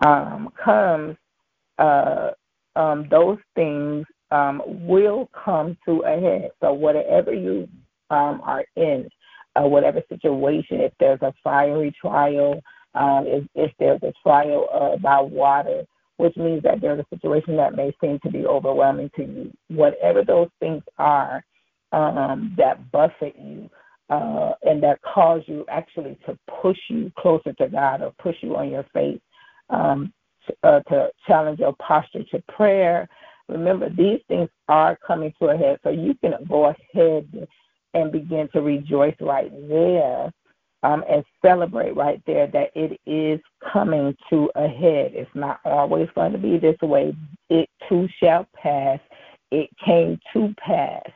um, 0.05 0.49
comes, 0.63 1.15
uh, 1.77 2.31
um, 2.75 3.07
those 3.09 3.37
things 3.55 4.05
um, 4.31 4.61
will 4.65 5.29
come 5.45 5.77
to 5.87 6.01
a 6.01 6.19
head. 6.19 6.51
So 6.61 6.73
whatever 6.73 7.33
you 7.33 7.67
um, 8.09 8.41
are 8.43 8.65
in, 8.75 9.07
uh, 9.55 9.67
whatever 9.67 10.01
situation, 10.09 10.81
if 10.81 10.93
there's 10.99 11.21
a 11.21 11.33
fiery 11.43 11.95
trial, 11.99 12.61
um, 12.93 13.25
if, 13.27 13.45
if 13.55 13.71
there's 13.79 14.01
a 14.03 14.13
trial 14.23 14.67
uh, 14.73 14.97
by 14.97 15.21
water, 15.21 15.83
which 16.17 16.35
means 16.37 16.63
that 16.63 16.81
there's 16.81 16.99
a 16.99 17.15
situation 17.15 17.57
that 17.57 17.75
may 17.75 17.93
seem 18.01 18.19
to 18.23 18.29
be 18.31 18.45
overwhelming 18.45 19.09
to 19.15 19.23
you, 19.23 19.51
whatever 19.67 20.23
those 20.23 20.49
things 20.59 20.83
are 20.97 21.43
um, 21.91 22.53
that 22.57 22.91
buffet 22.91 23.35
you 23.39 23.69
uh, 24.09 24.51
and 24.63 24.81
that 24.83 25.01
cause 25.01 25.41
you 25.47 25.65
actually 25.69 26.17
to 26.25 26.37
push 26.61 26.77
you 26.89 27.11
closer 27.17 27.53
to 27.53 27.67
God 27.67 28.01
or 28.01 28.13
push 28.19 28.35
you 28.41 28.55
on 28.55 28.69
your 28.69 28.85
faith, 28.93 29.21
um, 29.69 30.13
to, 30.47 30.55
uh, 30.63 30.79
to 30.81 31.09
challenge 31.27 31.59
your 31.59 31.75
posture 31.79 32.23
to 32.31 32.41
prayer, 32.55 33.09
Remember, 33.47 33.89
these 33.89 34.21
things 34.27 34.49
are 34.67 34.97
coming 35.05 35.33
to 35.39 35.47
a 35.47 35.57
head, 35.57 35.79
so 35.83 35.89
you 35.89 36.15
can 36.15 36.33
go 36.49 36.65
ahead 36.65 37.47
and 37.93 38.11
begin 38.11 38.49
to 38.53 38.61
rejoice 38.61 39.15
right 39.21 39.51
there 39.69 40.31
um, 40.83 41.03
and 41.09 41.23
celebrate 41.43 41.95
right 41.95 42.21
there 42.25 42.47
that 42.47 42.71
it 42.75 42.99
is 43.05 43.39
coming 43.71 44.15
to 44.29 44.49
a 44.55 44.67
head. 44.67 45.11
It's 45.13 45.29
not 45.35 45.59
always 45.63 46.09
going 46.15 46.31
to 46.31 46.37
be 46.39 46.57
this 46.57 46.79
way. 46.81 47.15
It 47.49 47.69
too 47.87 48.07
shall 48.19 48.47
pass. 48.55 48.99
It 49.51 49.69
came 49.83 50.19
to 50.33 50.53
pass. 50.57 51.07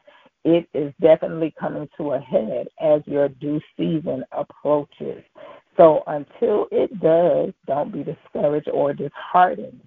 It 0.45 0.67
is 0.73 0.93
definitely 1.01 1.53
coming 1.59 1.89
to 1.97 2.13
a 2.13 2.19
head 2.19 2.67
as 2.79 3.01
your 3.05 3.29
due 3.29 3.61
season 3.77 4.23
approaches. 4.31 5.23
So 5.77 6.03
until 6.07 6.67
it 6.71 6.99
does, 6.99 7.53
don't 7.67 7.91
be 7.91 8.03
discouraged 8.03 8.69
or 8.69 8.93
disheartened 8.93 9.81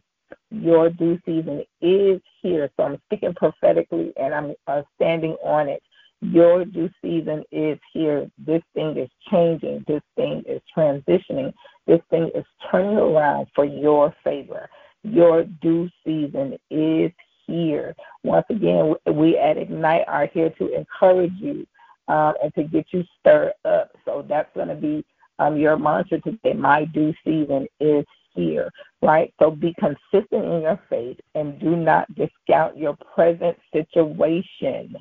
your 0.52 0.90
due 0.90 1.18
season 1.24 1.64
is 1.80 2.20
here. 2.42 2.70
So 2.76 2.84
I'm 2.84 3.00
speaking 3.06 3.34
prophetically 3.34 4.12
and 4.16 4.34
I'm 4.34 4.54
uh, 4.66 4.82
standing 4.96 5.32
on 5.42 5.68
it. 5.68 5.82
Your 6.20 6.64
due 6.64 6.90
season 7.02 7.42
is 7.50 7.78
here. 7.92 8.30
This 8.38 8.62
thing 8.74 8.96
is 8.96 9.08
changing. 9.30 9.84
This 9.88 10.02
thing 10.14 10.44
is 10.46 10.60
transitioning. 10.76 11.52
This 11.86 12.00
thing 12.10 12.30
is 12.34 12.44
turning 12.70 12.96
around 12.96 13.48
for 13.54 13.64
your 13.64 14.14
favor. 14.22 14.68
Your 15.02 15.44
due 15.44 15.88
season 16.04 16.58
is 16.70 17.10
here. 17.52 17.94
Once 18.24 18.46
again, 18.50 18.94
we 19.14 19.38
at 19.38 19.58
Ignite 19.58 20.08
are 20.08 20.26
here 20.32 20.50
to 20.58 20.74
encourage 20.74 21.34
you 21.38 21.66
um, 22.08 22.34
and 22.42 22.54
to 22.54 22.64
get 22.64 22.86
you 22.92 23.04
stirred 23.20 23.52
up. 23.64 23.92
So 24.04 24.24
that's 24.28 24.50
going 24.54 24.68
to 24.68 24.74
be 24.74 25.04
um, 25.38 25.56
your 25.58 25.78
mantra 25.78 26.20
today. 26.20 26.54
My 26.54 26.84
due 26.86 27.14
season 27.24 27.66
is 27.80 28.04
here, 28.34 28.70
right? 29.02 29.32
So 29.40 29.50
be 29.50 29.74
consistent 29.78 30.44
in 30.46 30.62
your 30.62 30.80
faith 30.90 31.18
and 31.34 31.60
do 31.60 31.76
not 31.76 32.08
discount 32.14 32.76
your 32.78 32.96
present 33.14 33.56
situation, 33.74 34.96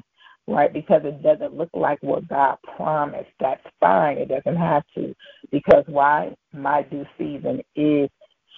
right? 0.48 0.74
Because 0.74 1.04
it 1.06 1.24
doesn't 1.24 1.56
look 1.56 1.70
like 1.74 2.00
what 2.04 2.28
God 2.28 2.58
promised. 2.76 3.32
That's 3.40 3.66
fine. 3.80 4.18
It 4.18 4.30
doesn't 4.30 4.58
have 4.60 4.84
to. 4.96 5.16
Because 5.52 5.86
why? 5.88 6.36
My 6.54 6.84
due 6.84 7.06
season 7.18 7.62
is 7.76 8.10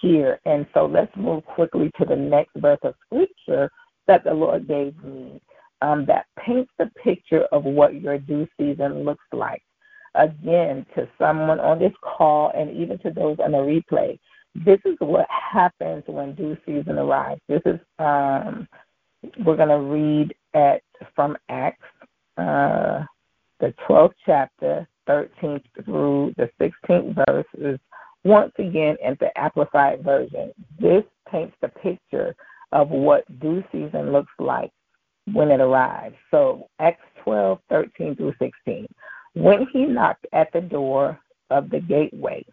here. 0.02 0.40
And 0.44 0.66
so 0.74 0.86
let's 0.86 1.14
move 1.16 1.44
quickly 1.46 1.90
to 1.98 2.06
the 2.06 2.16
next 2.16 2.52
verse 2.56 2.80
of 2.84 2.94
scripture 3.06 3.70
that 4.06 4.24
the 4.24 4.34
Lord 4.34 4.68
gave 4.68 4.94
me 5.02 5.40
um, 5.82 6.04
that 6.06 6.26
paints 6.38 6.70
the 6.78 6.90
picture 7.02 7.42
of 7.52 7.64
what 7.64 8.00
your 8.00 8.18
due 8.18 8.46
season 8.58 9.04
looks 9.04 9.24
like. 9.32 9.62
Again, 10.14 10.86
to 10.94 11.08
someone 11.18 11.60
on 11.60 11.78
this 11.78 11.92
call 12.02 12.52
and 12.54 12.70
even 12.76 12.98
to 12.98 13.10
those 13.10 13.36
on 13.40 13.52
the 13.52 13.58
replay, 13.58 14.18
this 14.54 14.78
is 14.84 14.94
what 15.00 15.26
happens 15.28 16.04
when 16.06 16.34
due 16.34 16.56
season 16.64 16.98
arrives. 16.98 17.40
This 17.48 17.62
is 17.66 17.80
um, 17.98 18.68
we're 19.44 19.56
going 19.56 19.68
to 19.68 19.80
read 19.80 20.34
at 20.54 20.82
from 21.16 21.36
Acts, 21.48 21.82
uh, 22.38 23.02
the 23.58 23.74
12th 23.88 24.12
chapter, 24.24 24.86
13th 25.08 25.64
through 25.84 26.34
the 26.36 26.48
16th 26.60 27.16
verses. 27.28 27.80
Once 28.22 28.52
again, 28.58 28.96
in 29.02 29.16
the 29.20 29.28
Amplified 29.36 30.02
version, 30.02 30.52
this 30.78 31.02
paints 31.30 31.56
the 31.60 31.68
picture 31.68 32.34
of 32.74 32.90
what 32.90 33.24
due 33.40 33.64
season 33.72 34.12
looks 34.12 34.32
like 34.38 34.70
when 35.32 35.50
it 35.50 35.60
arrives. 35.60 36.16
So 36.30 36.68
Acts 36.80 37.06
12, 37.22 37.58
13 37.70 38.16
through 38.16 38.34
16. 38.38 38.86
When 39.34 39.66
he 39.72 39.86
knocked 39.86 40.26
at 40.32 40.52
the 40.52 40.60
door 40.60 41.18
of 41.50 41.70
the 41.70 41.80
gateway, 41.80 42.44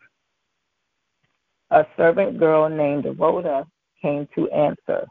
a 1.71 1.85
servant 1.97 2.39
girl 2.39 2.69
named 2.69 3.05
Rhoda 3.17 3.65
came 4.01 4.27
to 4.35 4.49
answer. 4.51 5.05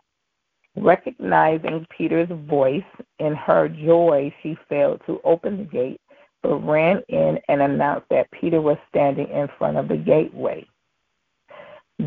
Recognizing 0.77 1.87
Peter's 1.97 2.29
voice, 2.49 2.83
in 3.19 3.35
her 3.35 3.69
joy, 3.69 4.33
she 4.43 4.57
failed 4.69 5.03
to 5.07 5.21
open 5.25 5.59
the 5.59 5.65
gate, 5.65 6.01
but 6.43 6.57
ran 6.57 7.03
in 7.09 7.39
and 7.49 7.61
announced 7.61 8.07
that 8.11 8.31
Peter 8.31 8.61
was 8.61 8.79
standing 8.89 9.29
in 9.29 9.49
front 9.59 9.77
of 9.77 9.89
the 9.89 9.97
gateway. 9.97 10.67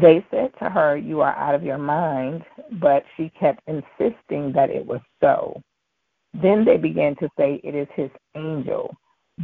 They 0.02 0.26
said 0.32 0.52
to 0.60 0.70
her, 0.70 0.98
You 0.98 1.22
are 1.22 1.36
out 1.36 1.54
of 1.56 1.64
your 1.64 1.78
mind, 1.78 2.44
but 2.82 3.04
she 3.16 3.32
kept 3.40 3.62
insisting 3.68 4.52
that 4.54 4.70
it 4.70 4.86
was 4.86 5.02
so. 5.22 5.62
Then 6.34 6.66
they 6.66 6.78
began 6.78 7.16
to 7.18 7.30
say, 7.38 7.62
It 7.64 7.76
is 7.76 7.88
his 7.96 8.10
angel. 8.36 8.96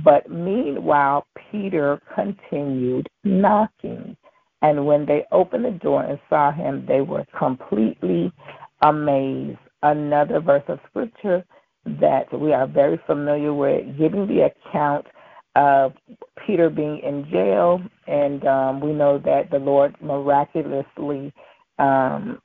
But 0.04 0.30
meanwhile, 0.30 1.28
Peter 1.52 2.02
continued 2.16 3.08
knocking. 3.24 4.18
And 4.62 4.86
when 4.86 5.06
they 5.06 5.26
opened 5.32 5.66
the 5.66 5.72
door 5.72 6.04
and 6.04 6.20
saw 6.30 6.52
him, 6.52 6.86
they 6.88 7.02
were 7.02 7.26
completely 7.38 8.32
amazed. 8.82 9.60
Another 9.84 10.40
verse 10.40 10.64
of 10.68 10.80
scripture 10.90 11.46
that 11.86 12.26
we 12.38 12.54
are 12.54 12.68
very 12.68 13.00
familiar 13.06 13.54
with, 13.54 13.98
giving 13.98 14.28
the 14.28 14.52
account 14.52 15.06
of 15.56 15.94
Peter 16.46 16.70
being 16.70 17.00
in 17.00 17.30
jail, 17.30 17.82
and 18.08 18.46
um, 18.46 18.80
we 18.82 18.92
know 18.92 19.18
that 19.20 19.50
the 19.52 19.60
Lord 19.60 19.96
miraculously 20.02 21.34
um, 21.80 22.42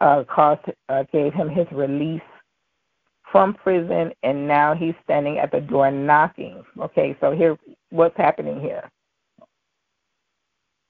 uh, 0.00 0.24
caused, 0.32 0.62
uh, 0.88 1.04
gave 1.12 1.32
him 1.32 1.48
his 1.48 1.66
release 1.72 2.20
from 3.30 3.54
prison, 3.54 4.12
and 4.22 4.46
now 4.46 4.74
he's 4.74 4.94
standing 5.04 5.38
at 5.38 5.50
the 5.50 5.60
door 5.60 5.90
knocking. 5.90 6.62
Okay, 6.78 7.16
so 7.20 7.32
here, 7.32 7.58
what's 7.90 8.16
happening 8.16 8.60
here? 8.60 8.90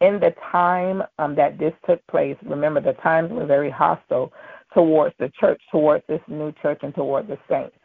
in 0.02 0.18
the 0.18 0.34
time 0.50 1.02
um, 1.18 1.34
that 1.36 1.58
this 1.58 1.72
took 1.86 2.04
place, 2.08 2.36
remember 2.44 2.80
the 2.80 2.92
times 2.94 3.30
were 3.30 3.46
very 3.46 3.70
hostile 3.70 4.32
towards 4.74 5.14
the 5.18 5.30
church, 5.38 5.62
towards 5.70 6.04
this 6.08 6.20
new 6.26 6.52
church, 6.60 6.80
and 6.82 6.94
towards 6.94 7.28
the 7.28 7.38
saints. 7.48 7.76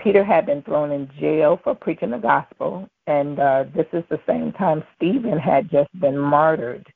Peter 0.00 0.24
had 0.24 0.46
been 0.46 0.62
thrown 0.62 0.92
in 0.92 1.10
jail 1.18 1.58
for 1.64 1.74
preaching 1.74 2.10
the 2.10 2.18
gospel, 2.18 2.88
and 3.06 3.38
uh, 3.38 3.64
this 3.74 3.86
is 3.92 4.04
the 4.10 4.20
same 4.26 4.52
time 4.52 4.84
Stephen 4.96 5.38
had 5.38 5.70
just 5.70 5.88
been 6.00 6.18
martyred. 6.18 6.86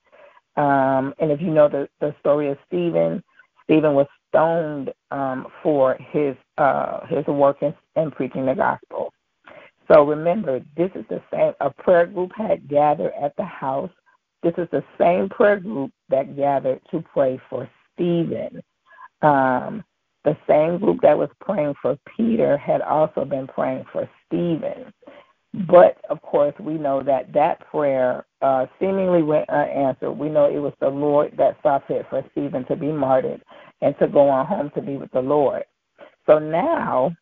Um, 0.57 1.14
and 1.19 1.30
if 1.30 1.40
you 1.40 1.50
know 1.50 1.69
the, 1.69 1.88
the 2.00 2.14
story 2.21 2.50
of 2.50 2.59
Stephen, 2.66 3.23
Stephen 3.64 3.95
was 3.95 4.07
stoned 4.28 4.92
um, 5.11 5.47
for 5.62 5.97
his 6.12 6.37
uh, 6.59 7.07
his 7.07 7.26
work 7.26 7.62
in, 7.62 7.75
in 7.97 8.11
preaching 8.11 8.47
the 8.47 8.54
gospel. 8.54 9.12
So 9.90 10.04
remember, 10.04 10.61
this 10.76 10.90
is 10.95 11.04
the 11.09 11.23
same. 11.33 11.52
A 11.61 11.71
prayer 11.71 12.07
group 12.07 12.33
had 12.37 12.69
gathered 12.69 13.12
at 13.21 13.35
the 13.37 13.45
house. 13.45 13.90
This 14.42 14.54
is 14.57 14.69
the 14.71 14.85
same 14.99 15.28
prayer 15.28 15.59
group 15.59 15.90
that 16.09 16.37
gathered 16.37 16.80
to 16.90 17.02
pray 17.12 17.40
for 17.49 17.69
Stephen. 17.95 18.62
Um, 19.23 19.85
the 20.24 20.36
same 20.48 20.78
group 20.78 21.00
that 21.02 21.16
was 21.18 21.30
praying 21.40 21.74
for 21.80 21.96
Peter 22.16 22.56
had 22.58 22.82
also 22.82 23.24
been 23.24 23.46
praying 23.46 23.84
for 23.92 24.08
Stephen. 24.26 24.92
But 25.66 25.98
of 26.10 26.22
course, 26.22 26.54
we 26.60 26.74
know 26.74 27.02
that 27.02 27.32
that 27.32 27.60
prayer 27.70 28.24
uh, 28.40 28.66
seemingly 28.78 29.22
went 29.22 29.48
unanswered. 29.50 30.12
We 30.12 30.28
know 30.28 30.46
it 30.46 30.58
was 30.58 30.74
the 30.80 30.88
Lord 30.88 31.34
that 31.38 31.56
saw 31.62 31.80
fit 31.88 32.06
for 32.08 32.24
Stephen 32.32 32.64
to 32.66 32.76
be 32.76 32.92
martyred 32.92 33.42
and 33.82 33.94
to 33.98 34.06
go 34.06 34.28
on 34.28 34.46
home 34.46 34.70
to 34.74 34.82
be 34.82 34.96
with 34.96 35.10
the 35.12 35.20
Lord. 35.20 35.64
So 36.26 36.38
now, 36.38 37.16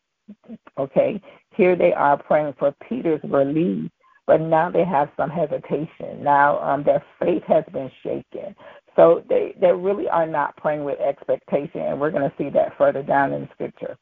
okay, 0.77 1.21
here 1.55 1.75
they 1.75 1.93
are 1.93 2.21
praying 2.21 2.53
for 2.59 2.75
Peter's 2.87 3.21
release, 3.23 3.89
but 4.27 4.41
now 4.41 4.69
they 4.69 4.85
have 4.85 5.09
some 5.17 5.31
hesitation. 5.31 6.23
Now 6.23 6.59
um, 6.59 6.83
their 6.83 7.03
faith 7.19 7.43
has 7.47 7.63
been 7.73 7.89
shaken. 8.03 8.55
So 8.99 9.23
they, 9.29 9.55
they 9.61 9.71
really 9.71 10.09
are 10.09 10.27
not 10.27 10.57
praying 10.57 10.83
with 10.83 10.99
expectation, 10.99 11.81
and 11.81 12.01
we're 12.01 12.11
going 12.11 12.29
to 12.29 12.37
see 12.37 12.49
that 12.49 12.77
further 12.77 13.01
down 13.01 13.33
in 13.33 13.47
Scripture. 13.53 13.97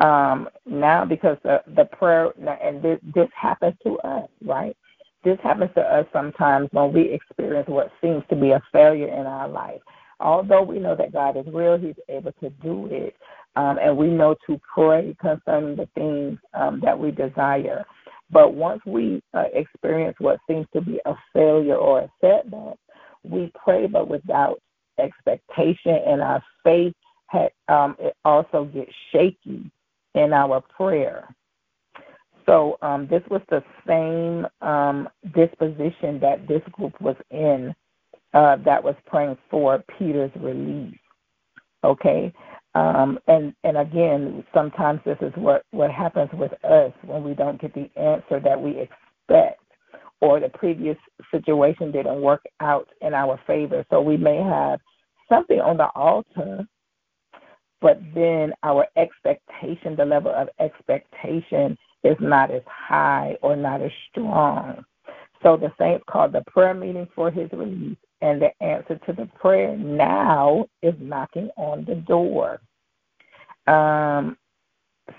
Um, 0.00 0.48
now, 0.66 1.04
because 1.04 1.38
the, 1.44 1.62
the 1.76 1.84
prayer, 1.84 2.32
and 2.62 2.82
this, 2.82 2.98
this 3.14 3.28
happens 3.40 3.76
to 3.84 3.98
us, 4.00 4.28
right? 4.44 4.76
This 5.24 5.38
happens 5.44 5.70
to 5.76 5.82
us 5.82 6.06
sometimes 6.12 6.70
when 6.72 6.92
we 6.92 7.02
experience 7.12 7.68
what 7.68 7.92
seems 8.02 8.24
to 8.30 8.36
be 8.36 8.50
a 8.50 8.62
failure 8.72 9.08
in 9.08 9.26
our 9.26 9.48
life. 9.48 9.80
Although 10.18 10.62
we 10.62 10.80
know 10.80 10.96
that 10.96 11.12
God 11.12 11.36
is 11.36 11.46
real, 11.54 11.78
He's 11.78 11.94
able 12.08 12.32
to 12.42 12.50
do 12.64 12.88
it, 12.90 13.16
um, 13.56 13.78
and 13.80 13.96
we 13.96 14.08
know 14.08 14.34
to 14.48 14.60
pray 14.74 15.16
concerning 15.20 15.76
the 15.76 15.88
things 15.94 16.38
um, 16.54 16.80
that 16.82 16.98
we 16.98 17.12
desire. 17.12 17.84
But 18.32 18.54
once 18.54 18.82
we 18.86 19.22
uh, 19.34 19.44
experience 19.54 20.16
what 20.18 20.40
seems 20.48 20.66
to 20.74 20.82
be 20.82 21.00
a 21.06 21.14
failure 21.32 21.76
or 21.76 22.00
a 22.00 22.10
setback, 22.20 22.76
we 23.24 23.52
pray, 23.62 23.86
but 23.86 24.08
without 24.08 24.60
expectation, 24.98 25.96
and 26.06 26.20
our 26.22 26.42
faith 26.64 26.94
um, 27.68 27.96
it 27.98 28.16
also 28.24 28.64
gets 28.66 28.92
shaky 29.10 29.70
in 30.14 30.32
our 30.32 30.60
prayer. 30.60 31.34
So 32.46 32.76
um, 32.82 33.06
this 33.08 33.22
was 33.30 33.40
the 33.48 33.62
same 33.86 34.46
um, 34.66 35.08
disposition 35.34 36.18
that 36.20 36.46
this 36.48 36.62
group 36.72 37.00
was 37.00 37.16
in 37.30 37.74
uh, 38.34 38.56
that 38.64 38.82
was 38.82 38.96
praying 39.06 39.36
for 39.50 39.82
Peter's 39.98 40.30
release. 40.36 40.96
Okay, 41.84 42.32
um, 42.74 43.18
and 43.28 43.54
and 43.64 43.76
again, 43.76 44.44
sometimes 44.52 45.00
this 45.04 45.18
is 45.20 45.32
what 45.36 45.64
what 45.70 45.90
happens 45.90 46.30
with 46.32 46.52
us 46.64 46.92
when 47.02 47.22
we 47.22 47.34
don't 47.34 47.60
get 47.60 47.74
the 47.74 47.90
answer 47.96 48.40
that 48.40 48.60
we 48.60 48.78
expect 48.78 49.61
or 50.22 50.38
the 50.38 50.48
previous 50.48 50.96
situation 51.32 51.90
didn't 51.90 52.22
work 52.22 52.44
out 52.60 52.88
in 53.00 53.12
our 53.12 53.38
favor. 53.44 53.84
So 53.90 54.00
we 54.00 54.16
may 54.16 54.36
have 54.36 54.78
something 55.28 55.60
on 55.60 55.76
the 55.76 55.88
altar, 55.96 56.64
but 57.80 58.00
then 58.14 58.54
our 58.62 58.86
expectation, 58.96 59.96
the 59.96 60.04
level 60.04 60.32
of 60.32 60.48
expectation, 60.60 61.76
is 62.04 62.16
not 62.20 62.52
as 62.52 62.62
high 62.66 63.36
or 63.42 63.56
not 63.56 63.82
as 63.82 63.90
strong. 64.10 64.84
So 65.42 65.56
the 65.56 65.72
saints 65.76 66.04
called 66.08 66.32
the 66.32 66.44
prayer 66.46 66.72
meeting 66.72 67.08
for 67.16 67.28
his 67.28 67.50
release, 67.52 67.96
and 68.20 68.40
the 68.40 68.50
answer 68.62 69.00
to 69.06 69.12
the 69.12 69.28
prayer 69.40 69.76
now 69.76 70.66
is 70.82 70.94
knocking 71.00 71.50
on 71.56 71.84
the 71.84 71.96
door. 71.96 72.60
Um, 73.66 74.36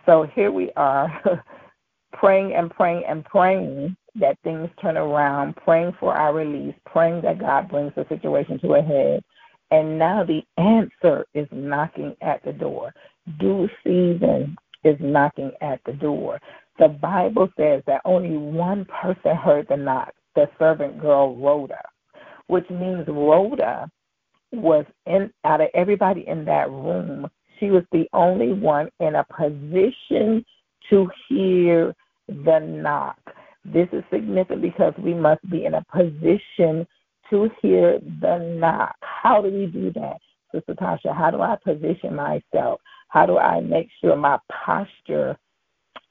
so 0.05 0.23
here 0.33 0.51
we 0.51 0.71
are, 0.77 1.43
praying 2.13 2.53
and 2.53 2.71
praying 2.71 3.03
and 3.05 3.25
praying 3.25 3.97
that 4.15 4.37
things 4.43 4.69
turn 4.81 4.97
around, 4.97 5.55
praying 5.57 5.93
for 5.99 6.13
our 6.13 6.33
release, 6.33 6.75
praying 6.85 7.21
that 7.23 7.39
God 7.39 7.69
brings 7.69 7.93
the 7.95 8.05
situation 8.09 8.59
to 8.59 8.75
a 8.75 8.81
head. 8.81 9.23
And 9.71 9.97
now 9.97 10.23
the 10.23 10.41
answer 10.61 11.25
is 11.33 11.47
knocking 11.51 12.15
at 12.21 12.43
the 12.43 12.53
door. 12.53 12.93
Due 13.39 13.67
season 13.83 14.55
is 14.83 14.97
knocking 14.99 15.51
at 15.61 15.79
the 15.85 15.93
door. 15.93 16.39
The 16.79 16.89
Bible 16.89 17.49
says 17.57 17.81
that 17.87 18.01
only 18.05 18.37
one 18.37 18.85
person 18.85 19.35
heard 19.35 19.67
the 19.69 19.77
knock, 19.77 20.13
the 20.35 20.47
servant 20.59 20.99
girl 20.99 21.35
Rhoda, 21.35 21.81
which 22.47 22.69
means 22.69 23.07
Rhoda 23.07 23.89
was 24.51 24.85
in 25.05 25.31
out 25.43 25.61
of 25.61 25.67
everybody 25.73 26.25
in 26.27 26.45
that 26.45 26.69
room, 26.69 27.27
she 27.59 27.71
was 27.71 27.83
the 27.91 28.05
only 28.13 28.53
one 28.53 28.89
in 28.99 29.15
a 29.15 29.25
position 29.25 30.45
to 30.89 31.09
hear 31.27 31.95
the 32.27 32.59
knock. 32.59 33.17
This 33.65 33.87
is 33.93 34.03
significant 34.11 34.61
because 34.61 34.93
we 34.97 35.13
must 35.13 35.47
be 35.49 35.65
in 35.65 35.75
a 35.75 35.85
position 35.91 36.85
to 37.29 37.49
hear 37.61 37.99
the 38.21 38.57
knock. 38.59 38.95
How 39.01 39.41
do 39.41 39.49
we 39.49 39.67
do 39.67 39.91
that, 39.93 40.17
Sister 40.53 40.73
Tasha? 40.73 41.15
How 41.15 41.31
do 41.31 41.41
I 41.41 41.55
position 41.63 42.15
myself? 42.15 42.81
How 43.07 43.25
do 43.25 43.37
I 43.37 43.61
make 43.61 43.87
sure 44.01 44.15
my 44.15 44.37
posture 44.65 45.37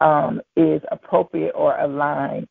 um, 0.00 0.40
is 0.56 0.80
appropriate 0.90 1.52
or 1.54 1.78
aligned 1.78 2.48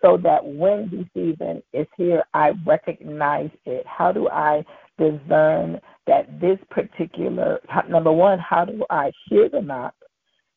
so 0.00 0.16
that 0.22 0.44
when 0.44 0.88
the 0.90 1.04
season 1.14 1.62
is 1.72 1.86
here, 1.96 2.22
I 2.32 2.52
recognize 2.66 3.50
it? 3.66 3.84
How 3.86 4.12
do 4.12 4.28
I 4.28 4.64
discern 4.98 5.80
that 6.06 6.40
this 6.40 6.58
particular, 6.70 7.60
number 7.88 8.12
one, 8.12 8.38
how 8.38 8.64
do 8.64 8.84
I 8.88 9.10
hear 9.28 9.48
the 9.48 9.60
knock? 9.60 9.94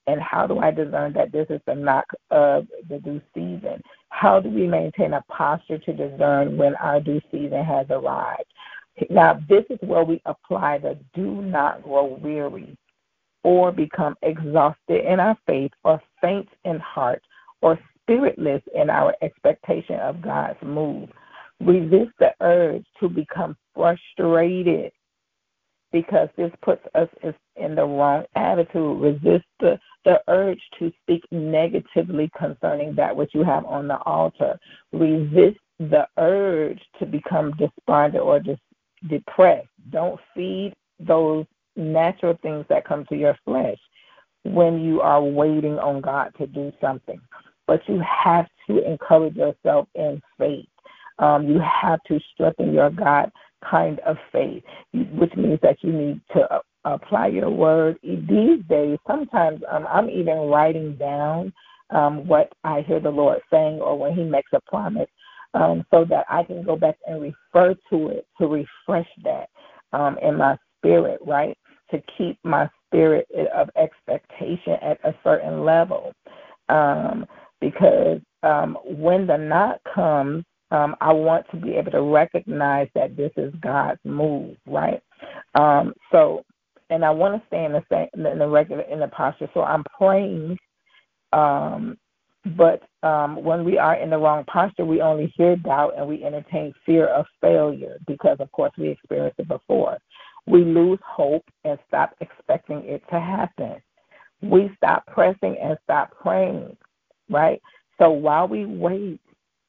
And 0.07 0.21
how 0.21 0.47
do 0.47 0.59
I 0.59 0.71
discern 0.71 1.13
that 1.13 1.33
this 1.33 1.47
is 1.49 1.59
uh, 1.67 1.73
the 1.73 1.75
knock 1.75 2.05
of 2.31 2.65
the 2.89 2.99
due 2.99 3.21
season? 3.33 3.81
How 4.09 4.39
do 4.39 4.49
we 4.49 4.65
maintain 4.65 5.13
a 5.13 5.21
posture 5.29 5.77
to 5.77 5.93
discern 5.93 6.57
when 6.57 6.75
our 6.75 7.01
due 7.01 7.21
season 7.29 7.63
has 7.63 7.87
arrived? 7.89 8.45
Now, 9.09 9.39
this 9.47 9.65
is 9.69 9.77
where 9.81 10.03
we 10.03 10.21
apply 10.25 10.79
the 10.79 10.97
do 11.13 11.41
not 11.41 11.83
grow 11.83 12.17
weary 12.21 12.77
or 13.43 13.71
become 13.71 14.15
exhausted 14.23 15.05
in 15.05 15.19
our 15.19 15.37
faith 15.45 15.71
or 15.83 16.01
faint 16.21 16.47
in 16.65 16.79
heart 16.79 17.21
or 17.61 17.77
spiritless 18.01 18.61
in 18.73 18.89
our 18.89 19.13
expectation 19.21 19.99
of 19.99 20.21
God's 20.21 20.57
move. 20.63 21.09
Resist 21.59 22.11
the 22.19 22.31
urge 22.41 22.85
to 22.99 23.09
become 23.09 23.55
frustrated 23.75 24.91
because 26.01 26.29
this 26.37 26.51
puts 26.61 26.83
us 26.95 27.09
in 27.55 27.75
the 27.75 27.83
wrong 27.83 28.23
attitude. 28.35 29.01
Resist 29.01 29.45
the, 29.59 29.79
the 30.05 30.21
urge 30.27 30.61
to 30.77 30.91
speak 31.01 31.23
negatively 31.31 32.29
concerning 32.37 32.93
that 32.95 33.15
which 33.15 33.31
you 33.33 33.43
have 33.43 33.65
on 33.65 33.87
the 33.87 33.97
altar. 34.03 34.59
Resist 34.93 35.57
the 35.79 36.07
urge 36.19 36.79
to 36.99 37.05
become 37.05 37.51
despondent 37.57 38.23
or 38.23 38.39
dis- 38.39 38.59
depressed. 39.09 39.67
Don't 39.89 40.19
feed 40.35 40.73
those 40.99 41.45
natural 41.75 42.37
things 42.43 42.65
that 42.69 42.85
come 42.85 43.05
to 43.07 43.15
your 43.15 43.37
flesh 43.43 43.79
when 44.43 44.79
you 44.79 45.01
are 45.01 45.23
waiting 45.23 45.79
on 45.79 46.01
God 46.01 46.31
to 46.37 46.47
do 46.47 46.71
something. 46.79 47.19
But 47.65 47.81
you 47.87 48.01
have 48.01 48.47
to 48.67 48.85
encourage 48.89 49.35
yourself 49.35 49.87
in 49.95 50.21
faith. 50.37 50.67
Um, 51.19 51.47
you 51.47 51.59
have 51.59 51.99
to 52.07 52.19
strengthen 52.33 52.73
your 52.73 52.91
God 52.91 53.31
kind 53.69 53.99
of 53.99 54.17
faith, 54.31 54.63
which 54.93 55.33
means 55.35 55.59
that 55.61 55.77
you 55.81 55.91
need 55.91 56.21
to 56.33 56.41
uh, 56.53 56.59
apply 56.85 57.27
your 57.27 57.49
word. 57.49 57.97
These 58.03 58.63
days, 58.69 58.97
sometimes 59.07 59.61
um, 59.71 59.87
I'm 59.91 60.09
even 60.09 60.37
writing 60.37 60.95
down 60.97 61.53
um, 61.89 62.27
what 62.27 62.51
I 62.63 62.81
hear 62.81 62.99
the 62.99 63.09
Lord 63.09 63.39
saying 63.51 63.79
or 63.79 63.97
when 63.97 64.13
He 64.13 64.23
makes 64.23 64.51
a 64.53 64.61
promise 64.67 65.09
um, 65.53 65.83
so 65.91 66.05
that 66.09 66.25
I 66.29 66.43
can 66.43 66.63
go 66.63 66.75
back 66.75 66.97
and 67.07 67.21
refer 67.21 67.75
to 67.89 68.07
it 68.09 68.27
to 68.39 68.47
refresh 68.47 69.07
that 69.23 69.49
um, 69.93 70.17
in 70.21 70.37
my 70.37 70.57
spirit, 70.77 71.19
right? 71.25 71.57
To 71.91 72.01
keep 72.17 72.37
my 72.43 72.69
spirit 72.85 73.27
of 73.55 73.69
expectation 73.77 74.73
at 74.81 74.99
a 75.03 75.15
certain 75.23 75.63
level. 75.63 76.13
Um, 76.69 77.25
because 77.61 78.19
um, 78.43 78.77
when 78.85 79.25
the 79.25 79.37
knock 79.37 79.79
comes, 79.95 80.43
um, 80.71 80.95
I 81.01 81.13
want 81.13 81.45
to 81.51 81.57
be 81.57 81.73
able 81.75 81.91
to 81.91 82.01
recognize 82.01 82.89
that 82.95 83.17
this 83.17 83.31
is 83.37 83.53
God's 83.61 84.01
move, 84.05 84.57
right? 84.67 85.01
Um, 85.55 85.93
so, 86.11 86.43
and 86.89 87.05
I 87.05 87.11
want 87.11 87.41
to 87.41 87.47
stay 87.47 87.65
in 87.65 87.73
the 87.73 87.83
same 87.91 88.25
in 88.27 88.39
the 88.39 88.47
regular 88.47 88.83
in 88.83 88.99
the 88.99 89.07
posture. 89.09 89.49
So 89.53 89.63
I'm 89.63 89.83
praying, 89.97 90.57
um, 91.33 91.97
but 92.57 92.83
um, 93.03 93.43
when 93.43 93.65
we 93.65 93.77
are 93.77 93.95
in 93.95 94.09
the 94.11 94.17
wrong 94.17 94.45
posture, 94.45 94.85
we 94.85 95.01
only 95.01 95.33
hear 95.37 95.55
doubt 95.57 95.93
and 95.97 96.07
we 96.07 96.23
entertain 96.23 96.73
fear 96.85 97.07
of 97.07 97.25
failure 97.41 97.97
because, 98.07 98.37
of 98.39 98.51
course, 98.53 98.73
we 98.77 98.89
experienced 98.89 99.39
it 99.39 99.47
before. 99.49 99.97
We 100.47 100.63
lose 100.65 100.99
hope 101.05 101.45
and 101.65 101.79
stop 101.87 102.15
expecting 102.21 102.83
it 102.85 103.03
to 103.11 103.19
happen. 103.19 103.75
we 104.43 104.71
stop 104.77 105.07
pressing 105.07 105.57
and 105.61 105.77
stop 105.85 106.13
praying, 106.21 106.77
right? 107.31 107.61
So 107.99 108.11
while 108.11 108.47
we 108.47 108.65
wait 108.67 109.21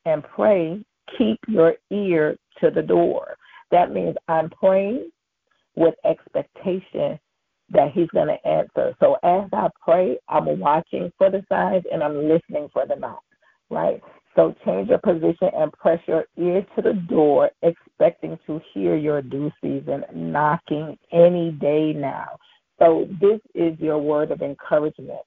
and 0.09 0.25
pray, 0.25 0.83
keep 1.17 1.39
your 1.47 1.75
ear 1.91 2.37
to 2.61 2.71
the 2.71 2.83
door. 2.83 3.37
That 3.71 3.93
means 3.93 4.17
I'm 4.27 4.49
praying 4.51 5.11
with 5.77 5.95
expectation 6.05 7.19
that 7.71 7.93
he's 7.93 8.09
going 8.09 8.29
to 8.29 8.49
answer. 8.49 8.97
So 9.01 9.17
as 9.23 9.49
I 9.53 9.69
pray, 9.85 10.19
I'm 10.29 10.59
watching 10.59 11.13
for 11.19 11.31
the 11.31 11.45
signs 11.49 11.85
and 11.93 12.03
I'm 12.03 12.27
listening 12.27 12.69
for 12.73 12.87
the 12.87 12.97
knock, 12.97 13.23
right? 13.69 14.01
So 14.35 14.55
change 14.65 14.89
your 14.89 14.99
position 14.99 15.51
and 15.55 15.73
press 15.73 16.01
your 16.07 16.25
ear 16.39 16.65
to 16.77 16.83
the 16.83 16.95
door, 16.95 17.51
expecting 17.63 18.39
to 18.47 18.61
hear 18.73 18.97
your 18.97 19.21
due 19.21 19.51
season 19.61 20.05
knocking 20.15 20.97
any 21.13 21.51
day 21.53 21.93
now. 21.93 22.39
So 22.79 23.07
this 23.21 23.41
is 23.55 23.79
your 23.79 23.99
word 23.99 24.31
of 24.31 24.41
encouragement. 24.41 25.21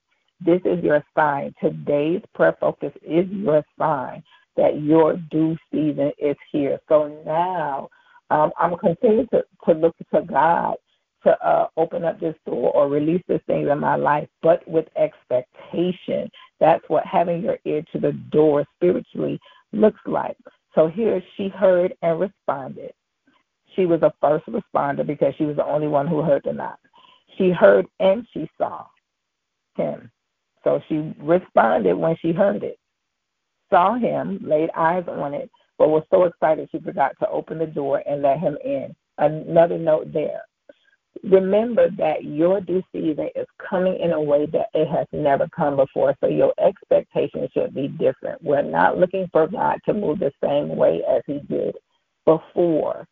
This 0.44 0.62
is 0.66 0.84
your 0.84 1.04
sign. 1.16 1.54
Today's 1.62 2.22
prayer 2.34 2.58
focus 2.60 2.94
is 3.04 3.28
your 3.30 3.64
sign 3.78 4.24
that 4.58 4.82
your 4.82 5.18
due 5.30 5.58
season 5.72 6.12
is 6.18 6.36
here. 6.52 6.80
So 6.90 7.22
now 7.26 7.90
um, 8.30 8.52
I'm 8.60 8.78
continuing 8.78 9.28
to, 9.30 9.44
to 9.66 9.74
look 9.74 9.96
to 10.14 10.22
God 10.22 10.76
to 11.24 11.32
uh, 11.46 11.68
open 11.78 12.04
up 12.04 12.20
this 12.20 12.36
door 12.46 12.72
or 12.72 12.90
release 12.90 13.22
this 13.28 13.42
thing 13.46 13.68
in 13.68 13.80
my 13.80 13.96
life, 13.96 14.28
but 14.42 14.68
with 14.68 14.86
expectation. 14.96 16.30
That's 16.60 16.84
what 16.88 17.06
having 17.06 17.44
your 17.44 17.58
ear 17.66 17.84
to 17.92 18.00
the 18.00 18.14
door 18.32 18.66
spiritually 18.76 19.40
looks 19.72 20.00
like. 20.06 20.38
So 20.74 20.88
here 20.88 21.22
she 21.38 21.50
heard 21.50 21.94
and 22.02 22.20
responded. 22.20 22.94
She 23.76 23.86
was 23.86 24.02
a 24.02 24.14
first 24.20 24.46
responder 24.48 25.06
because 25.06 25.34
she 25.38 25.46
was 25.46 25.56
the 25.56 25.66
only 25.66 25.88
one 25.88 26.08
who 26.08 26.22
heard 26.22 26.42
the 26.44 26.54
knock. 26.54 26.80
She 27.38 27.52
heard 27.52 27.86
and 28.00 28.26
she 28.34 28.50
saw 28.58 28.86
him. 29.76 30.12
So 30.64 30.82
she 30.88 31.14
responded 31.20 31.96
when 31.96 32.16
she 32.22 32.32
heard 32.34 32.64
it, 32.64 32.78
saw 33.72 33.96
him, 33.96 34.40
laid 34.44 34.70
eyes 34.78 35.06
on 35.08 35.34
it, 35.34 35.50
but 35.80 35.90
was 35.90 36.04
so 36.12 36.26
excited 36.26 36.70
she 36.72 36.80
forgot 36.80 37.14
to 37.20 37.30
open 37.30 37.58
the 37.58 37.66
door 37.66 38.04
and 38.08 38.22
let 38.22 38.40
him 38.40 38.58
in. 38.64 38.96
Another 39.18 39.80
note 39.80 40.14
there 40.14 40.44
remember 41.24 41.90
that 41.98 42.24
your 42.24 42.62
due 42.62 42.84
season 42.92 43.30
is 43.36 43.46
coming 43.70 44.00
in 44.00 44.12
a 44.12 44.22
way 44.22 44.46
that 44.48 44.68
it 44.74 44.88
has 44.88 45.08
never 45.12 45.48
come 45.56 45.76
before. 45.76 46.16
So 46.20 46.28
your 46.28 46.54
expectations 46.60 47.50
should 47.54 47.74
be 47.74 47.88
different. 47.88 48.44
We're 48.44 48.62
not 48.62 48.98
looking 48.98 49.28
for 49.32 49.48
God 49.48 49.80
to 49.86 49.94
move 49.94 50.20
the 50.20 50.32
same 50.44 50.76
way 50.76 51.02
as 51.10 51.22
He 51.28 51.40
did 51.40 51.76
before. 52.26 53.08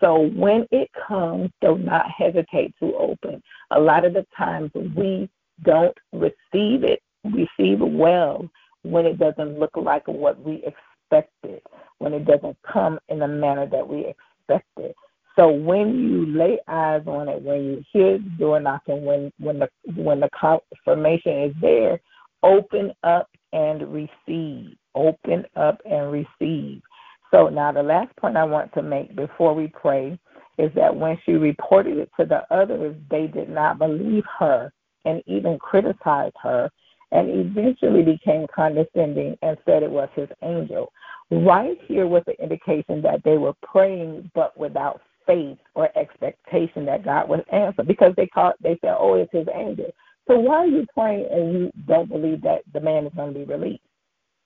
So 0.00 0.28
when 0.30 0.66
it 0.72 0.90
comes, 1.06 1.50
do 1.60 1.78
not 1.78 2.06
hesitate 2.10 2.74
to 2.80 2.94
open. 2.96 3.42
A 3.70 3.80
lot 3.80 4.04
of 4.04 4.14
the 4.14 4.26
times 4.36 4.70
we 4.96 5.30
don't 5.64 5.96
receive 6.12 6.82
it, 6.82 7.00
receive 7.24 7.78
well 7.80 8.50
when 8.82 9.06
it 9.06 9.18
doesn't 9.18 9.58
look 9.58 9.76
like 9.76 10.06
what 10.08 10.42
we 10.44 10.64
expected, 10.64 11.62
when 11.98 12.12
it 12.12 12.24
doesn't 12.24 12.56
come 12.70 12.98
in 13.08 13.20
the 13.20 13.28
manner 13.28 13.66
that 13.66 13.86
we 13.86 14.06
expected. 14.06 14.94
So 15.36 15.50
when 15.50 15.98
you 15.98 16.26
lay 16.26 16.58
eyes 16.68 17.02
on 17.06 17.28
it, 17.28 17.42
when 17.42 17.64
you 17.64 17.84
hear 17.92 18.18
the 18.18 18.30
door 18.38 18.60
knocking, 18.60 19.04
when 19.04 19.32
when 19.38 19.60
the 19.60 19.68
when 19.96 20.20
the 20.20 20.28
confirmation 20.38 21.44
is 21.44 21.54
there, 21.60 22.00
open 22.42 22.92
up 23.02 23.30
and 23.52 23.92
receive. 23.92 24.76
Open 24.94 25.44
up 25.56 25.80
and 25.86 26.12
receive. 26.12 26.82
So 27.30 27.48
now 27.48 27.72
the 27.72 27.82
last 27.82 28.14
point 28.16 28.36
I 28.36 28.44
want 28.44 28.74
to 28.74 28.82
make 28.82 29.16
before 29.16 29.54
we 29.54 29.68
pray 29.68 30.18
is 30.58 30.70
that 30.74 30.94
when 30.94 31.18
she 31.24 31.32
reported 31.32 31.96
it 31.96 32.10
to 32.20 32.26
the 32.26 32.42
others, 32.54 32.94
they 33.10 33.26
did 33.26 33.48
not 33.48 33.78
believe 33.78 34.24
her 34.38 34.70
and 35.06 35.22
even 35.26 35.58
criticized 35.58 36.36
her 36.42 36.70
and 37.12 37.30
eventually 37.30 38.02
became 38.02 38.46
condescending 38.54 39.36
and 39.42 39.56
said 39.66 39.82
it 39.82 39.90
was 39.90 40.08
his 40.16 40.28
angel. 40.42 40.92
Right 41.30 41.78
here 41.86 42.06
was 42.06 42.22
the 42.26 42.40
indication 42.42 43.02
that 43.02 43.22
they 43.24 43.38
were 43.38 43.54
praying 43.62 44.30
but 44.34 44.58
without 44.58 45.00
faith 45.26 45.58
or 45.74 45.88
expectation 45.96 46.84
that 46.86 47.04
God 47.04 47.28
would 47.28 47.44
answer 47.52 47.84
because 47.84 48.14
they 48.16 48.26
call 48.26 48.54
they 48.62 48.78
said, 48.80 48.96
Oh, 48.98 49.14
it's 49.14 49.32
his 49.32 49.48
angel. 49.54 49.92
So 50.28 50.38
why 50.38 50.56
are 50.56 50.66
you 50.66 50.86
praying 50.94 51.28
and 51.30 51.52
you 51.52 51.72
don't 51.86 52.08
believe 52.08 52.42
that 52.42 52.62
the 52.72 52.80
man 52.80 53.06
is 53.06 53.12
going 53.16 53.34
to 53.34 53.38
be 53.40 53.44
released? 53.44 53.82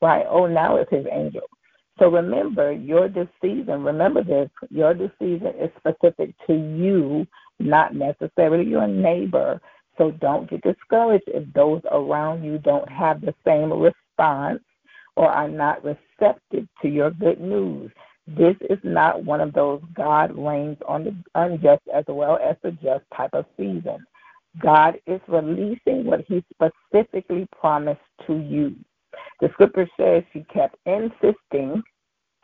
Right? 0.03 0.27
Oh, 0.29 0.47
now 0.47 0.77
it's 0.77 0.91
his 0.91 1.07
angel. 1.11 1.43
So 1.99 2.11
remember, 2.11 2.73
your 2.73 3.09
season, 3.43 3.83
remember 3.83 4.23
this, 4.23 4.51
your 4.71 4.95
season 5.19 5.53
is 5.61 5.71
specific 5.79 6.35
to 6.47 6.55
you, 6.55 7.27
not 7.59 7.95
necessarily 7.95 8.65
your 8.69 8.87
neighbor. 8.87 9.61
So 9.99 10.11
don't 10.13 10.49
get 10.51 10.63
discouraged 10.63 11.25
if 11.29 11.53
those 11.55 11.83
around 11.91 12.45
you 12.45 12.59
don't 12.59 12.91
have 12.91 13.21
the 13.21 13.35
same 13.47 13.73
response 13.73 14.63
or 15.17 15.31
are 15.31 15.49
not 15.49 15.83
receptive 15.85 16.69
to 16.83 16.89
your 16.89 17.11
good 17.11 17.41
news. 17.41 17.91
This 18.27 18.57
is 18.69 18.79
not 18.83 19.25
one 19.25 19.41
of 19.41 19.53
those 19.53 19.83
God 19.95 20.37
rains 20.37 20.79
on 20.87 21.05
the 21.05 21.17
unjust 21.35 21.83
as 21.95 22.05
well 22.09 22.39
as 22.43 22.57
the 22.63 22.73
just 22.73 23.05
type 23.17 23.31
of 23.33 23.47
season. 23.57 24.05
God 24.61 24.99
is 25.07 25.21
releasing 25.29 26.05
what 26.05 26.25
He 26.27 26.45
specifically 26.53 27.49
promised 27.59 28.01
to 28.27 28.37
you. 28.37 28.75
The 29.41 29.49
scripture 29.53 29.89
says 29.99 30.25
she 30.33 30.45
kept 30.53 30.77
insisting, 30.87 31.83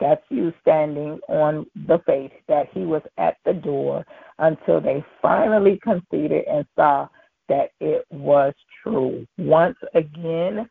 that's 0.00 0.22
you 0.30 0.52
standing 0.60 1.20
on 1.28 1.66
the 1.86 1.98
faith, 2.06 2.32
that 2.48 2.68
He 2.72 2.80
was 2.80 3.02
at 3.18 3.36
the 3.44 3.54
door 3.54 4.06
until 4.38 4.80
they 4.80 5.04
finally 5.20 5.80
conceded 5.82 6.44
and 6.46 6.64
saw 6.76 7.08
that 7.48 7.70
it 7.80 8.04
was 8.10 8.54
true. 8.82 9.26
Once 9.38 9.76
again, 9.94 10.68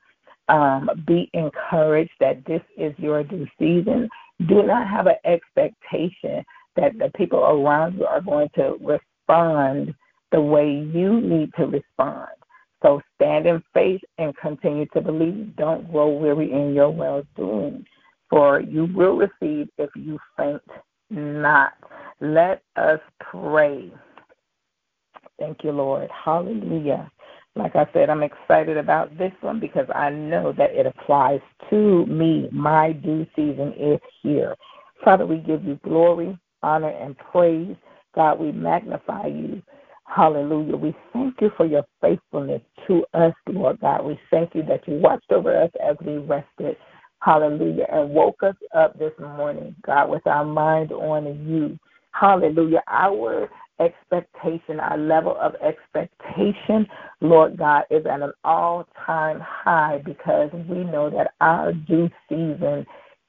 um, 0.50 0.90
be 1.08 1.30
encouraged 1.34 2.12
that 2.20 2.44
this 2.46 2.62
is 2.78 2.94
your 2.98 3.24
due 3.24 3.48
season. 3.58 4.10
Do 4.48 4.64
not 4.64 4.88
have 4.88 5.08
an 5.08 5.16
expectation 5.26 6.44
that 6.76 6.98
the 6.98 7.12
people 7.16 7.40
around 7.40 7.98
you 7.98 8.06
are 8.06 8.22
going 8.22 8.50
to 8.56 8.78
respond 8.82 9.94
the 10.32 10.42
way 10.42 10.70
you 10.70 11.22
need 11.22 11.54
to 11.58 11.66
respond. 11.66 12.30
So 12.82 13.02
stand 13.16 13.46
in 13.46 13.64
faith 13.74 14.02
and 14.18 14.36
continue 14.38 14.88
to 14.94 15.02
believe. 15.02 15.56
Don't 15.56 15.92
grow 15.92 16.10
weary 16.10 16.52
in 16.52 16.74
your 16.74 16.90
well 16.90 17.24
doing, 17.36 17.86
for 18.30 18.60
you 18.60 18.86
will 18.86 19.18
receive 19.18 19.70
if 19.78 19.90
you 19.96 20.18
faint 20.38 20.62
not. 21.10 21.74
Let 22.20 22.64
us 22.76 23.00
pray. 23.20 23.92
Thank 25.42 25.64
you, 25.64 25.72
Lord. 25.72 26.08
Hallelujah. 26.12 27.12
Like 27.56 27.76
I 27.76 27.88
said, 27.94 28.12
I'm 28.12 28.22
excited 28.22 28.78
about 28.78 29.18
this 29.18 29.32
one 29.42 29.60
because 29.60 29.88
I 29.94 30.12
know 30.12 30.54
that 30.56 30.70
it 30.70 30.86
applies 30.86 31.42
to 31.72 32.06
me. 32.06 32.48
My 32.52 32.92
due 32.92 33.26
season 33.36 33.74
is 33.74 34.00
here. 34.22 34.56
Father, 35.04 35.26
we 35.26 35.38
give 35.38 35.64
you 35.64 35.80
glory, 35.84 36.38
honor, 36.62 36.90
and 36.92 37.18
praise. 37.18 37.76
God, 38.14 38.40
we 38.40 38.52
magnify 38.52 39.28
you. 39.28 39.64
Hallelujah. 40.06 40.76
We 40.76 40.96
thank 41.12 41.42
you 41.42 41.50
for 41.58 41.66
your 41.66 41.86
faithfulness 42.02 42.62
to 42.86 43.04
us, 43.16 43.34
Lord 43.50 43.80
God. 43.82 44.06
We 44.06 44.20
thank 44.30 44.54
you 44.54 44.62
that 44.68 44.88
you 44.88 45.00
watched 45.00 45.32
over 45.32 45.60
us 45.60 45.72
as 45.84 45.96
we 46.06 46.18
rested. 46.20 46.78
Hallelujah. 47.24 47.88
And 47.92 48.12
woke 48.12 48.44
us 48.44 48.56
up 48.76 49.00
this 49.00 49.14
morning, 49.20 49.76
God, 49.88 50.12
with 50.12 50.28
our 50.28 50.46
mind 50.46 50.92
on 50.92 51.26
you. 51.50 51.80
Hallelujah. 52.12 52.84
Our 52.88 53.50
expectation, 53.82 54.80
our 54.80 54.98
level 54.98 55.38
of 55.42 55.56
expectation, 55.56 56.88
Lord 57.22 57.58
God, 57.58 57.84
is 57.90 58.06
at 58.06 58.22
an 58.22 58.34
all 58.44 58.88
time 59.06 59.40
high 59.42 60.02
because 60.06 60.50
we 60.54 60.84
know 60.84 61.10
that 61.10 61.34
our 61.42 61.74
due 61.74 62.10
season 62.30 62.86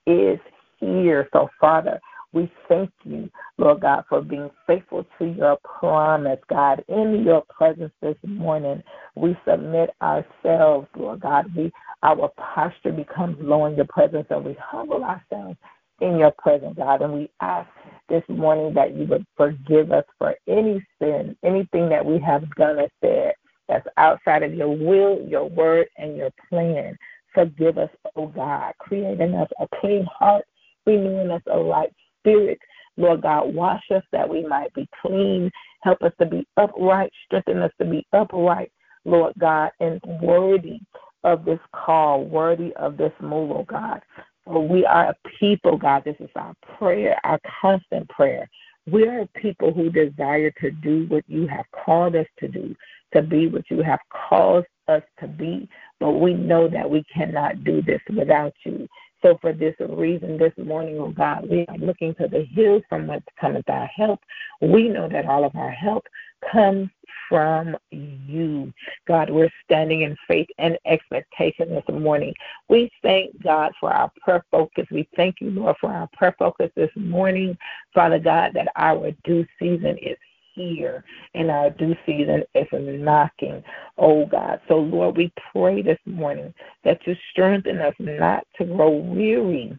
is 0.06 0.38
here. 0.78 1.28
So, 1.32 1.48
Father, 1.60 2.00
we 2.32 2.50
thank 2.68 2.90
you, 3.04 3.30
Lord 3.58 3.82
God, 3.82 4.04
for 4.08 4.22
being 4.22 4.50
faithful 4.66 5.06
to 5.18 5.24
your 5.26 5.58
promise, 5.64 6.38
God. 6.48 6.84
In 6.88 7.22
your 7.24 7.42
presence 7.42 7.92
this 8.00 8.16
morning, 8.24 8.82
we 9.14 9.36
submit 9.46 9.90
ourselves, 10.00 10.88
Lord 10.96 11.20
God. 11.20 11.54
We 11.56 11.72
our 12.02 12.30
posture 12.36 12.92
becomes 12.92 13.36
low 13.40 13.66
in 13.66 13.76
your 13.76 13.86
presence 13.86 14.26
and 14.30 14.44
we 14.44 14.56
humble 14.60 15.04
ourselves 15.04 15.56
in 16.00 16.18
your 16.18 16.32
presence, 16.32 16.74
God. 16.76 17.02
And 17.02 17.12
we 17.14 17.30
ask 17.40 17.68
this 18.12 18.24
morning 18.28 18.74
that 18.74 18.94
you 18.94 19.06
would 19.06 19.26
forgive 19.38 19.90
us 19.90 20.04
for 20.18 20.36
any 20.46 20.86
sin, 21.00 21.34
anything 21.44 21.88
that 21.88 22.06
we 22.06 22.20
have 22.20 22.44
done 22.56 22.78
or 22.78 22.88
said 23.02 23.32
that's 23.68 23.88
outside 23.96 24.44
of 24.44 24.54
your 24.54 24.68
will, 24.68 25.26
your 25.26 25.48
word, 25.48 25.88
and 25.96 26.16
your 26.16 26.30
plan. 26.50 26.96
Forgive 27.34 27.78
us, 27.78 27.88
oh 28.16 28.28
God, 28.28 28.74
creating 28.78 29.34
us 29.34 29.48
a 29.60 29.66
clean 29.80 30.06
heart, 30.06 30.44
renewing 30.86 31.30
us 31.30 31.42
a 31.50 31.58
right 31.58 31.90
spirit. 32.20 32.58
Lord 32.98 33.22
God, 33.22 33.54
wash 33.54 33.82
us 33.94 34.04
that 34.12 34.28
we 34.28 34.46
might 34.46 34.74
be 34.74 34.86
clean. 35.00 35.50
Help 35.82 36.02
us 36.02 36.12
to 36.20 36.26
be 36.26 36.46
upright. 36.58 37.10
Strengthen 37.26 37.62
us 37.62 37.72
to 37.80 37.86
be 37.86 38.06
upright, 38.12 38.70
Lord 39.06 39.32
God, 39.40 39.70
and 39.80 40.00
worthy 40.20 40.80
of 41.24 41.46
this 41.46 41.60
call, 41.74 42.24
worthy 42.24 42.74
of 42.76 42.98
this 42.98 43.12
move, 43.22 43.52
oh 43.52 43.64
God. 43.66 44.02
We 44.46 44.84
are 44.84 45.10
a 45.10 45.14
people, 45.38 45.76
God. 45.76 46.02
This 46.04 46.16
is 46.18 46.30
our 46.34 46.54
prayer, 46.78 47.16
our 47.24 47.38
constant 47.60 48.08
prayer. 48.08 48.48
We 48.90 49.06
are 49.06 49.26
people 49.36 49.72
who 49.72 49.90
desire 49.90 50.50
to 50.60 50.70
do 50.70 51.06
what 51.08 51.24
you 51.28 51.46
have 51.46 51.66
called 51.84 52.16
us 52.16 52.26
to 52.40 52.48
do, 52.48 52.74
to 53.14 53.22
be 53.22 53.46
what 53.46 53.70
you 53.70 53.82
have 53.82 54.00
caused 54.28 54.66
us 54.88 55.02
to 55.20 55.28
be, 55.28 55.68
but 56.00 56.12
we 56.12 56.34
know 56.34 56.68
that 56.68 56.90
we 56.90 57.04
cannot 57.14 57.62
do 57.62 57.82
this 57.82 58.00
without 58.16 58.52
you. 58.64 58.88
So 59.22 59.38
for 59.40 59.52
this 59.52 59.76
reason, 59.78 60.36
this 60.36 60.52
morning, 60.58 60.98
oh 60.98 61.12
God, 61.12 61.48
we 61.48 61.64
are 61.68 61.78
looking 61.78 62.12
to 62.16 62.26
the 62.26 62.44
hills 62.52 62.82
from 62.88 63.06
whence 63.06 63.24
cometh 63.40 63.68
our 63.68 63.86
help. 63.86 64.18
We 64.60 64.88
know 64.88 65.08
that 65.08 65.26
all 65.26 65.44
of 65.44 65.54
our 65.54 65.70
help 65.70 66.04
comes 66.50 66.88
from 67.28 67.76
you. 67.90 68.72
God, 69.08 69.30
we're 69.30 69.50
standing 69.64 70.02
in 70.02 70.16
faith 70.28 70.48
and 70.58 70.78
expectation 70.84 71.70
this 71.70 71.84
morning. 71.88 72.34
We 72.68 72.90
thank 73.02 73.42
God 73.42 73.72
for 73.80 73.90
our 73.90 74.10
prayer 74.20 74.44
focus. 74.50 74.86
We 74.90 75.08
thank 75.16 75.36
you, 75.40 75.50
Lord, 75.50 75.76
for 75.80 75.90
our 75.90 76.08
prayer 76.12 76.34
focus 76.38 76.70
this 76.76 76.90
morning. 76.94 77.56
Father 77.94 78.18
God, 78.18 78.52
that 78.54 78.68
our 78.76 79.12
due 79.24 79.46
season 79.58 79.96
is 80.02 80.18
here 80.54 81.04
and 81.34 81.50
our 81.50 81.70
due 81.70 81.96
season 82.04 82.44
is 82.54 82.66
knocking, 82.72 83.64
oh 83.96 84.26
God. 84.26 84.60
So, 84.68 84.78
Lord, 84.78 85.16
we 85.16 85.32
pray 85.52 85.82
this 85.82 85.98
morning 86.04 86.52
that 86.84 87.00
you 87.06 87.16
strengthen 87.30 87.78
us 87.78 87.94
not 87.98 88.46
to 88.58 88.66
grow 88.66 88.90
weary 88.90 89.78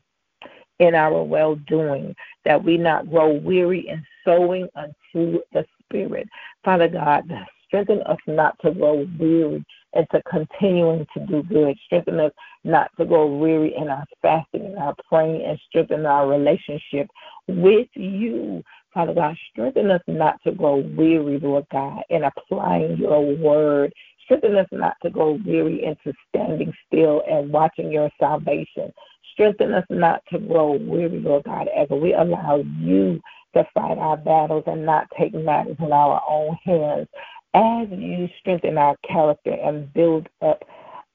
in 0.80 0.95
our 0.95 1.23
well 1.23 1.56
doing, 1.67 2.15
that 2.45 2.63
we 2.63 2.78
not 2.78 3.10
grow 3.10 3.32
weary 3.34 3.88
in 3.88 4.04
sowing 4.26 4.67
unto 4.76 5.39
the 5.52 5.65
Spirit. 5.93 6.27
Father 6.65 6.88
God, 6.88 7.32
strengthen 7.67 8.01
us 8.03 8.17
not 8.27 8.56
to 8.63 8.71
grow 8.71 9.06
weary 9.19 9.63
and 9.93 10.08
to 10.12 10.21
continuing 10.23 11.06
to 11.15 11.25
do 11.27 11.43
good. 11.43 11.77
Strengthen 11.86 12.19
us 12.19 12.32
not 12.63 12.89
to 12.99 13.06
grow 13.06 13.27
weary 13.27 13.75
in 13.77 13.89
our 13.89 14.06
fasting 14.21 14.65
and 14.65 14.77
our 14.77 14.95
praying 15.08 15.45
and 15.45 15.60
strengthen 15.69 16.06
our 16.06 16.27
relationship 16.27 17.08
with 17.47 17.88
you. 17.93 18.63
Father 18.93 19.13
God, 19.13 19.36
strengthen 19.51 19.91
us 19.91 20.01
not 20.08 20.39
to 20.45 20.51
grow 20.51 20.77
weary, 20.77 21.39
Lord 21.39 21.65
God, 21.71 22.01
in 22.10 22.23
applying 22.23 22.97
your 22.97 23.36
word. 23.36 23.93
Strengthen 24.25 24.56
us 24.56 24.67
not 24.71 24.95
to 25.03 25.10
grow 25.12 25.38
weary 25.45 25.84
into 25.84 26.13
standing 26.29 26.73
still 26.88 27.21
and 27.29 27.51
watching 27.51 27.91
your 27.91 28.10
salvation. 28.19 28.91
Strengthen 29.34 29.73
us 29.73 29.86
not 29.89 30.21
to 30.32 30.39
grow 30.39 30.73
weary, 30.73 31.19
Lord 31.19 31.43
God, 31.43 31.67
as 31.75 31.88
we 31.89 32.13
allow 32.13 32.63
you 32.79 33.19
to 33.53 33.67
fight 33.73 33.97
our 33.97 34.17
battles 34.17 34.63
and 34.67 34.85
not 34.85 35.07
take 35.17 35.33
matters 35.33 35.77
in 35.79 35.91
our 35.91 36.21
own 36.27 36.57
hands. 36.63 37.07
As 37.53 37.87
you 37.91 38.27
strengthen 38.39 38.77
our 38.77 38.97
character 39.07 39.51
and 39.53 39.91
build 39.93 40.27
up 40.41 40.63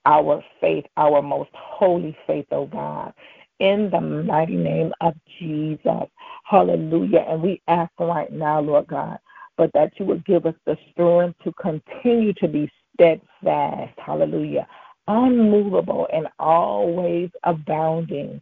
our 0.07 0.43
faith, 0.61 0.85
our 0.97 1.21
most 1.21 1.51
holy 1.55 2.17
faith, 2.27 2.47
oh 2.53 2.67
God 2.67 3.13
in 3.61 3.91
the 3.91 4.01
mighty 4.01 4.57
name 4.57 4.93
of 5.01 5.15
Jesus. 5.39 6.09
Hallelujah. 6.45 7.25
And 7.29 7.43
we 7.43 7.61
ask 7.69 7.91
right 7.99 8.33
now, 8.33 8.61
Lord 8.61 8.87
God, 8.87 9.19
but 9.57 9.71
that 9.75 9.93
you 9.99 10.05
would 10.07 10.25
give 10.25 10.47
us 10.47 10.55
the 10.65 10.77
strength 10.93 11.39
to 11.45 11.53
continue 11.61 12.33
to 12.35 12.49
be 12.49 12.71
steadfast. 12.95 13.99
Hallelujah. 13.99 14.67
Unmovable 15.09 16.07
and 16.13 16.29
always 16.39 17.31
abounding 17.45 18.41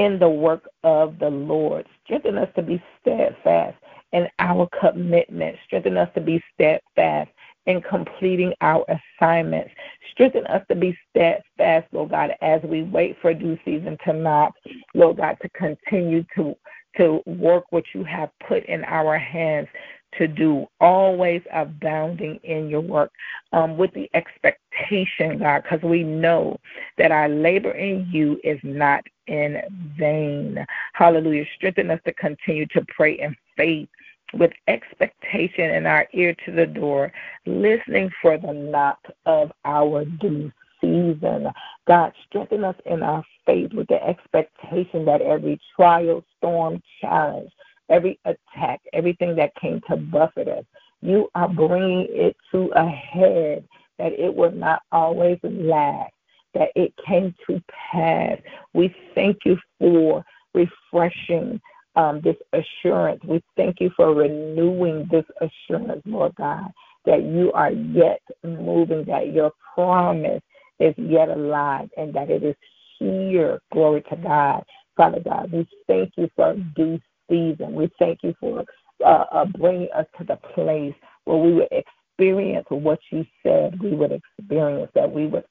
in 0.00 0.18
the 0.18 0.28
work 0.28 0.66
of 0.82 1.18
the 1.18 1.28
Lord. 1.28 1.86
Strengthen 2.04 2.38
us 2.38 2.48
to 2.56 2.62
be 2.62 2.82
steadfast 3.00 3.76
in 4.12 4.26
our 4.38 4.66
commitment. 4.80 5.56
Strengthen 5.66 5.98
us 5.98 6.08
to 6.14 6.22
be 6.22 6.42
steadfast 6.54 7.30
in 7.66 7.82
completing 7.82 8.54
our 8.62 8.82
assignments. 8.88 9.70
Strengthen 10.10 10.46
us 10.46 10.64
to 10.70 10.74
be 10.74 10.96
steadfast, 11.10 11.86
Lord 11.92 12.12
God, 12.12 12.30
as 12.40 12.62
we 12.62 12.82
wait 12.82 13.18
for 13.20 13.34
due 13.34 13.58
season 13.62 13.98
to 14.06 14.14
knock, 14.14 14.54
Lord 14.94 15.18
God, 15.18 15.36
to 15.42 15.50
continue 15.50 16.24
to 16.34 16.56
to 16.96 17.22
work 17.24 17.64
what 17.70 17.84
you 17.94 18.02
have 18.02 18.30
put 18.48 18.64
in 18.64 18.82
our 18.84 19.16
hands 19.16 19.68
to 20.18 20.26
do, 20.26 20.66
always 20.80 21.42
abounding 21.52 22.36
in 22.42 22.68
your 22.68 22.80
work 22.80 23.12
um, 23.52 23.76
with 23.76 23.92
the 23.94 24.10
expectation, 24.14 25.38
God, 25.38 25.62
because 25.62 25.82
we 25.82 26.02
know 26.02 26.58
that 26.98 27.10
our 27.10 27.28
labor 27.28 27.72
in 27.72 28.08
you 28.10 28.40
is 28.42 28.58
not 28.62 29.04
in 29.26 29.60
vain. 29.98 30.64
Hallelujah. 30.94 31.44
Strengthen 31.56 31.90
us 31.90 32.00
to 32.04 32.12
continue 32.14 32.66
to 32.66 32.84
pray 32.94 33.18
in 33.18 33.36
faith 33.56 33.88
with 34.34 34.52
expectation 34.68 35.70
and 35.70 35.86
our 35.86 36.06
ear 36.12 36.34
to 36.46 36.52
the 36.52 36.66
door, 36.66 37.12
listening 37.46 38.10
for 38.22 38.38
the 38.38 38.52
knock 38.52 38.98
of 39.26 39.50
our 39.64 40.04
due 40.04 40.52
season. 40.80 41.48
God, 41.86 42.12
strengthen 42.28 42.64
us 42.64 42.76
in 42.86 43.02
our 43.02 43.24
faith 43.46 43.72
with 43.72 43.88
the 43.88 44.02
expectation 44.02 45.04
that 45.04 45.20
every 45.20 45.60
trial, 45.76 46.24
storm, 46.38 46.82
challenge, 47.00 47.50
every 47.90 48.18
attack, 48.24 48.80
everything 48.92 49.36
that 49.36 49.54
came 49.56 49.80
to 49.88 49.96
buffet 49.96 50.48
us, 50.48 50.64
you 51.02 51.28
are 51.34 51.48
bringing 51.48 52.06
it 52.10 52.36
to 52.52 52.70
a 52.76 52.86
head, 52.88 53.66
that 53.98 54.12
it 54.12 54.34
will 54.34 54.52
not 54.52 54.82
always 54.92 55.38
last, 55.42 56.12
that 56.54 56.70
it 56.76 56.94
came 57.06 57.34
to 57.46 57.62
pass. 57.92 58.38
We 58.74 58.94
thank 59.14 59.38
you 59.44 59.58
for 59.78 60.24
refreshing 60.54 61.60
um, 61.96 62.20
this 62.22 62.36
assurance. 62.52 63.22
We 63.24 63.42
thank 63.56 63.80
you 63.80 63.90
for 63.96 64.14
renewing 64.14 65.08
this 65.10 65.24
assurance, 65.40 66.02
Lord 66.06 66.34
God, 66.36 66.70
that 67.04 67.22
you 67.24 67.52
are 67.52 67.72
yet 67.72 68.20
moving, 68.44 69.04
that 69.06 69.32
your 69.32 69.52
promise 69.74 70.42
is 70.78 70.94
yet 70.96 71.28
alive, 71.28 71.90
and 71.96 72.14
that 72.14 72.30
it 72.30 72.42
is 72.42 72.56
here. 72.98 73.60
Glory 73.72 74.02
to 74.10 74.16
God. 74.16 74.64
Father 74.96 75.20
God, 75.20 75.50
we 75.52 75.66
thank 75.86 76.12
you 76.16 76.28
for 76.36 76.54
due 76.76 77.00
season. 77.30 77.74
We 77.74 77.90
thank 77.98 78.20
you 78.22 78.34
for 78.40 78.64
uh, 79.04 79.24
uh, 79.32 79.44
bringing 79.58 79.88
us 79.96 80.06
to 80.18 80.24
the 80.24 80.36
place 80.54 80.94
where 81.24 81.38
we 81.38 81.54
would 81.54 81.68
experience 81.70 82.66
what 82.68 82.98
you 83.10 83.24
said 83.42 83.80
we 83.80 83.92
would 83.92 84.12
experience, 84.12 84.90
that 84.94 85.10
we 85.10 85.26
would 85.26 85.44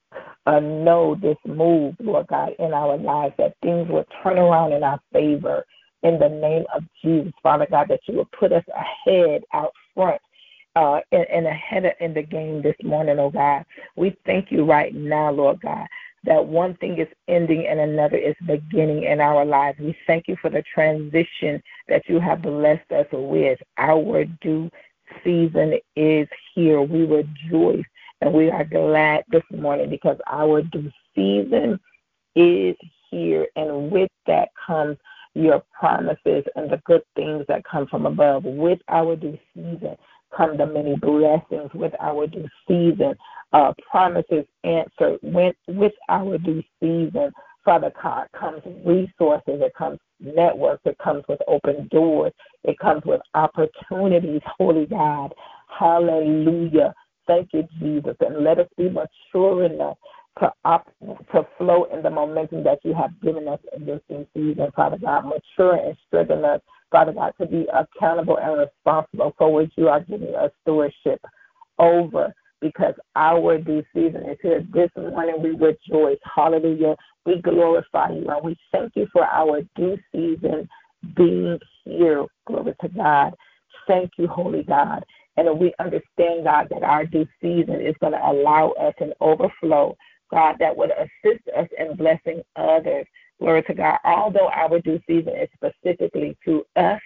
uh, 0.46 0.60
know 0.60 1.16
this 1.16 1.38
move, 1.48 1.96
Lord 2.00 2.28
God, 2.28 2.52
in 2.60 2.74
our 2.74 2.98
lives, 2.98 3.34
that 3.38 3.56
things 3.64 3.88
would 3.90 4.06
turn 4.22 4.38
around 4.38 4.74
in 4.74 4.84
our 4.84 5.00
favor, 5.12 5.66
in 6.04 6.20
the 6.20 6.30
name 6.30 6.66
of 6.76 6.84
Jesus, 7.04 7.34
Father 7.42 7.68
God, 7.70 7.88
that 7.90 8.02
you 8.08 8.18
would 8.18 8.32
put 8.32 8.52
us 8.52 8.64
ahead 8.76 9.44
out 9.54 9.72
front 9.96 10.22
uh, 10.76 11.00
and, 11.12 11.26
and 11.30 11.48
ahead 11.48 11.94
in 12.00 12.14
the 12.14 12.24
game 12.24 12.62
this 12.62 12.76
morning, 12.84 13.20
oh 13.20 13.30
God. 13.30 13.66
We 13.96 14.16
thank 14.26 14.52
you 14.52 14.64
right 14.66 14.94
now, 14.94 15.32
Lord 15.32 15.62
God, 15.62 15.88
that 16.26 16.46
one 16.46 16.76
thing 16.76 16.98
is 16.98 17.08
ending 17.28 17.68
and 17.68 17.80
another 17.80 18.18
is 18.18 18.36
beginning 18.46 19.04
in 19.04 19.22
our 19.22 19.46
lives. 19.46 19.80
We 19.80 19.98
thank 20.06 20.28
you 20.28 20.36
for 20.42 20.50
the 20.50 20.64
transition 20.74 21.62
that 21.88 22.04
you 22.08 22.20
have 22.20 22.42
blessed 22.42 22.92
us 22.92 23.08
with. 23.12 23.60
Our 23.78 24.26
due 24.42 24.70
season 25.24 25.80
is 25.96 26.28
here. 26.54 26.82
We 26.82 27.06
rejoice 27.06 27.86
and 28.22 28.34
we 28.34 28.50
are 28.50 28.66
glad 28.66 29.24
this 29.30 29.44
morning 29.52 29.90
because 29.90 30.18
our 30.28 30.62
due 30.62 30.92
season 31.16 31.80
is 32.36 32.76
here. 33.10 33.48
And 33.56 33.92
with 33.92 34.12
that 34.28 34.50
comes 34.66 34.98
your 35.36 35.64
promises 35.78 36.44
and 36.56 36.70
the 36.70 36.82
good 36.86 37.04
things 37.16 37.46
that 37.48 37.64
come 37.64 37.88
from 37.88 38.06
above. 38.06 38.44
With 38.44 38.80
our 38.90 39.16
due 39.16 39.38
season 39.56 39.96
come 40.36 40.58
the 40.58 40.66
many 40.66 40.96
blessings. 40.96 41.72
With 41.74 41.94
our 42.00 42.28
due 42.28 42.48
season, 42.68 43.16
uh, 43.54 43.74
promises 43.90 44.46
answered. 44.64 45.20
With, 45.24 45.56
with 45.68 45.94
our 46.10 46.38
due 46.38 46.64
season, 46.80 47.32
Father 47.66 47.92
God, 48.02 48.28
comes 48.38 48.62
resources. 48.86 49.62
It 49.62 49.74
comes 49.78 50.00
networks. 50.20 50.82
It 50.86 50.98
comes 50.98 51.24
with 51.28 51.40
open 51.48 51.88
doors. 51.92 52.34
It 52.64 52.78
comes 52.80 53.04
with 53.06 53.22
opportunities. 53.34 54.42
Holy 54.58 54.86
God, 54.86 55.34
Hallelujah. 55.78 56.94
Thank 57.28 57.50
you, 57.54 57.68
Jesus. 57.80 58.16
And 58.20 58.44
let 58.44 58.60
us 58.60 58.68
be 58.78 58.90
mature 58.90 59.66
enough 59.66 59.98
to 60.40 60.52
up, 60.66 60.88
to 61.32 61.48
flow 61.58 61.86
in 61.94 62.02
the 62.02 62.10
momentum 62.10 62.64
that 62.64 62.80
you 62.84 62.94
have 62.94 63.20
given 63.22 63.48
us 63.48 63.60
in 63.76 63.86
this 63.86 64.02
new 64.10 64.26
season, 64.34 64.72
Father 64.76 64.98
God. 64.98 65.26
Mature 65.26 65.76
and 65.76 65.96
strengthen 66.08 66.44
us, 66.44 66.62
Father 66.92 67.14
God, 67.14 67.34
to 67.40 67.48
be 67.48 67.68
accountable 67.74 68.38
and 68.40 68.60
responsible 68.60 69.34
for 69.38 69.52
what 69.54 69.70
you 69.78 69.90
are 69.90 70.02
giving 70.02 70.36
us 70.36 70.52
stewardship 70.64 71.22
over 71.80 72.34
because 72.62 72.94
our 73.16 73.58
due 73.58 73.84
season 73.94 74.30
is 74.30 74.38
here. 74.42 74.66
This 74.74 74.90
morning 74.98 75.42
we 75.42 75.52
rejoice. 75.52 76.20
Hallelujah. 76.36 76.96
We 77.26 77.42
glorify 77.42 78.12
you 78.12 78.28
and 78.30 78.44
we 78.44 78.58
thank 78.72 78.94
you 78.96 79.08
for 79.14 79.26
our 79.26 79.62
due 79.76 79.98
season 80.14 80.68
being 81.16 81.60
here. 81.86 82.26
Glory 82.48 82.76
to 82.82 82.90
God. 82.90 83.34
Thank 83.88 84.12
you, 84.18 84.28
Holy 84.28 84.64
God. 84.64 85.06
And 85.38 85.60
we 85.60 85.74
understand, 85.80 86.44
God, 86.44 86.68
that 86.72 86.84
our 86.84 87.06
due 87.06 87.28
season 87.42 87.82
is 87.82 87.96
going 88.02 88.14
to 88.14 88.20
allow 88.30 88.72
us 88.72 88.94
an 89.00 89.14
overflow 89.22 89.96
God, 90.32 90.56
that 90.60 90.76
would 90.76 90.92
assist 90.92 91.48
us 91.58 91.68
in 91.78 91.96
blessing 91.96 92.42
others. 92.56 93.06
Glory 93.40 93.64
to 93.64 93.74
God. 93.74 94.00
Although 94.06 94.50
our 94.50 94.80
due 94.80 95.00
season 95.08 95.34
is 95.36 95.50
specifically 95.56 96.38
to 96.46 96.66
us 96.76 97.02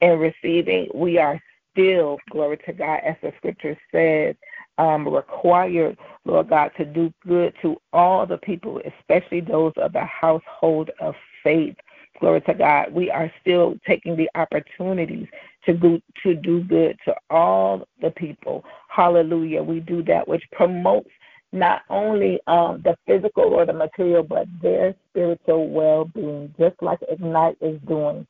in 0.00 0.18
receiving, 0.18 0.88
we 0.94 1.18
are 1.18 1.40
still, 1.72 2.18
glory 2.30 2.58
to 2.66 2.72
God, 2.72 3.00
as 3.04 3.16
the 3.22 3.32
scripture 3.38 3.78
says, 3.92 4.36
um, 4.78 5.08
required, 5.08 5.98
Lord 6.24 6.48
God, 6.50 6.72
to 6.78 6.84
do 6.84 7.12
good 7.26 7.54
to 7.62 7.76
all 7.92 8.26
the 8.26 8.38
people, 8.38 8.80
especially 9.00 9.40
those 9.40 9.72
of 9.76 9.92
the 9.92 10.04
household 10.04 10.90
of 11.00 11.14
faith. 11.42 11.76
Glory 12.20 12.40
to 12.42 12.54
God. 12.54 12.92
We 12.92 13.10
are 13.10 13.32
still 13.40 13.76
taking 13.86 14.16
the 14.16 14.30
opportunities 14.34 15.28
to 15.66 15.74
to 16.22 16.34
do 16.34 16.62
good 16.64 16.98
to 17.04 17.14
all 17.30 17.86
the 18.00 18.10
people. 18.10 18.64
Hallelujah. 18.88 19.62
We 19.62 19.80
do 19.80 20.02
that 20.04 20.28
which 20.28 20.44
promotes 20.52 21.10
not 21.52 21.82
only 21.90 22.40
um, 22.46 22.82
the 22.82 22.96
physical 23.06 23.44
or 23.44 23.66
the 23.66 23.72
material, 23.72 24.22
but 24.22 24.46
their 24.62 24.94
spiritual 25.10 25.68
well 25.68 26.06
being, 26.06 26.52
just 26.58 26.76
like 26.82 26.98
Ignite 27.10 27.58
is 27.60 27.80
doing, 27.86 28.26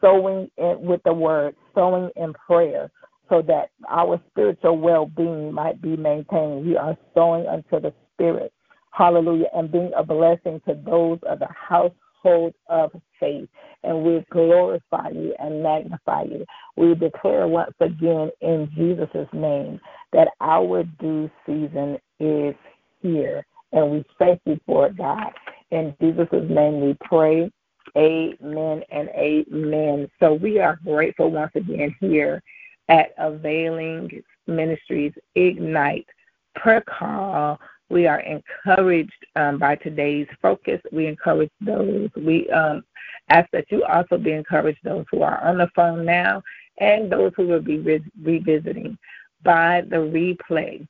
sowing 0.00 0.50
in, 0.56 0.78
with 0.80 1.02
the 1.04 1.12
word, 1.12 1.54
sowing 1.74 2.10
in 2.16 2.32
prayer, 2.34 2.90
so 3.28 3.42
that 3.42 3.70
our 3.88 4.20
spiritual 4.30 4.78
well 4.78 5.06
being 5.06 5.52
might 5.52 5.80
be 5.82 5.96
maintained. 5.96 6.66
We 6.66 6.76
are 6.76 6.96
sowing 7.14 7.46
unto 7.46 7.80
the 7.80 7.92
Spirit. 8.14 8.52
Hallelujah. 8.90 9.46
And 9.54 9.70
being 9.72 9.90
a 9.96 10.04
blessing 10.04 10.60
to 10.66 10.74
those 10.84 11.18
of 11.28 11.38
the 11.38 11.48
household 11.48 12.54
of 12.68 12.92
faith. 13.18 13.48
And 13.84 14.04
we 14.04 14.24
glorify 14.30 15.08
you 15.10 15.34
and 15.38 15.62
magnify 15.62 16.24
you. 16.24 16.44
We 16.76 16.94
declare 16.94 17.48
once 17.48 17.74
again 17.80 18.30
in 18.42 18.70
Jesus' 18.76 19.28
name 19.32 19.80
that 20.12 20.28
our 20.40 20.84
due 21.00 21.30
season 21.46 21.98
is 22.22 22.54
here. 23.00 23.44
And 23.72 23.90
we 23.90 24.04
thank 24.18 24.40
you 24.44 24.58
for 24.66 24.86
it, 24.86 24.96
God. 24.96 25.32
In 25.70 25.94
Jesus' 26.00 26.28
name 26.32 26.80
we 26.80 26.96
pray. 27.02 27.50
Amen 27.96 28.82
and 28.90 29.08
amen. 29.10 30.08
So 30.20 30.34
we 30.34 30.58
are 30.60 30.78
grateful 30.84 31.30
once 31.30 31.52
again 31.54 31.94
here 32.00 32.42
at 32.88 33.14
Availing 33.18 34.22
Ministries 34.46 35.12
Ignite 35.34 36.06
prayer 36.54 36.82
call. 36.82 37.58
We 37.88 38.06
are 38.06 38.20
encouraged 38.20 39.26
um, 39.36 39.58
by 39.58 39.76
today's 39.76 40.26
focus. 40.40 40.80
We 40.92 41.06
encourage 41.06 41.50
those. 41.60 42.08
We 42.16 42.48
um, 42.50 42.84
ask 43.28 43.50
that 43.52 43.66
you 43.70 43.84
also 43.84 44.16
be 44.16 44.32
encouraged, 44.32 44.78
those 44.84 45.04
who 45.10 45.22
are 45.22 45.42
on 45.44 45.58
the 45.58 45.68
phone 45.74 46.04
now 46.04 46.42
and 46.78 47.10
those 47.10 47.32
who 47.36 47.46
will 47.46 47.60
be 47.60 47.78
re- 47.78 48.04
revisiting 48.22 48.96
by 49.42 49.82
the 49.88 49.96
replay. 49.96 50.86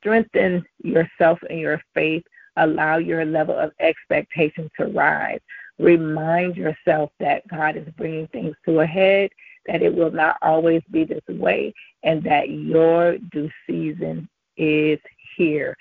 Strengthen 0.00 0.64
yourself 0.82 1.38
in 1.50 1.58
your 1.58 1.80
faith. 1.94 2.22
Allow 2.56 2.98
your 2.98 3.24
level 3.24 3.56
of 3.56 3.72
expectation 3.80 4.70
to 4.78 4.86
rise. 4.86 5.40
Remind 5.78 6.56
yourself 6.56 7.10
that 7.20 7.46
God 7.48 7.76
is 7.76 7.86
bringing 7.96 8.26
things 8.28 8.56
to 8.66 8.80
a 8.80 8.86
head, 8.86 9.30
that 9.66 9.82
it 9.82 9.94
will 9.94 10.10
not 10.10 10.36
always 10.42 10.82
be 10.90 11.04
this 11.04 11.22
way, 11.28 11.72
and 12.02 12.22
that 12.24 12.50
your 12.50 13.18
due 13.32 13.50
season 13.66 14.28
is 14.56 14.98
here. 15.36 15.76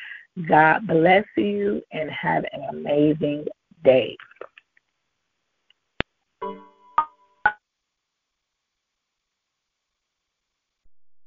God 0.48 0.86
bless 0.86 1.26
you 1.36 1.82
and 1.92 2.12
have 2.12 2.46
an 2.54 2.64
amazing 2.70 3.46
day. 3.84 4.16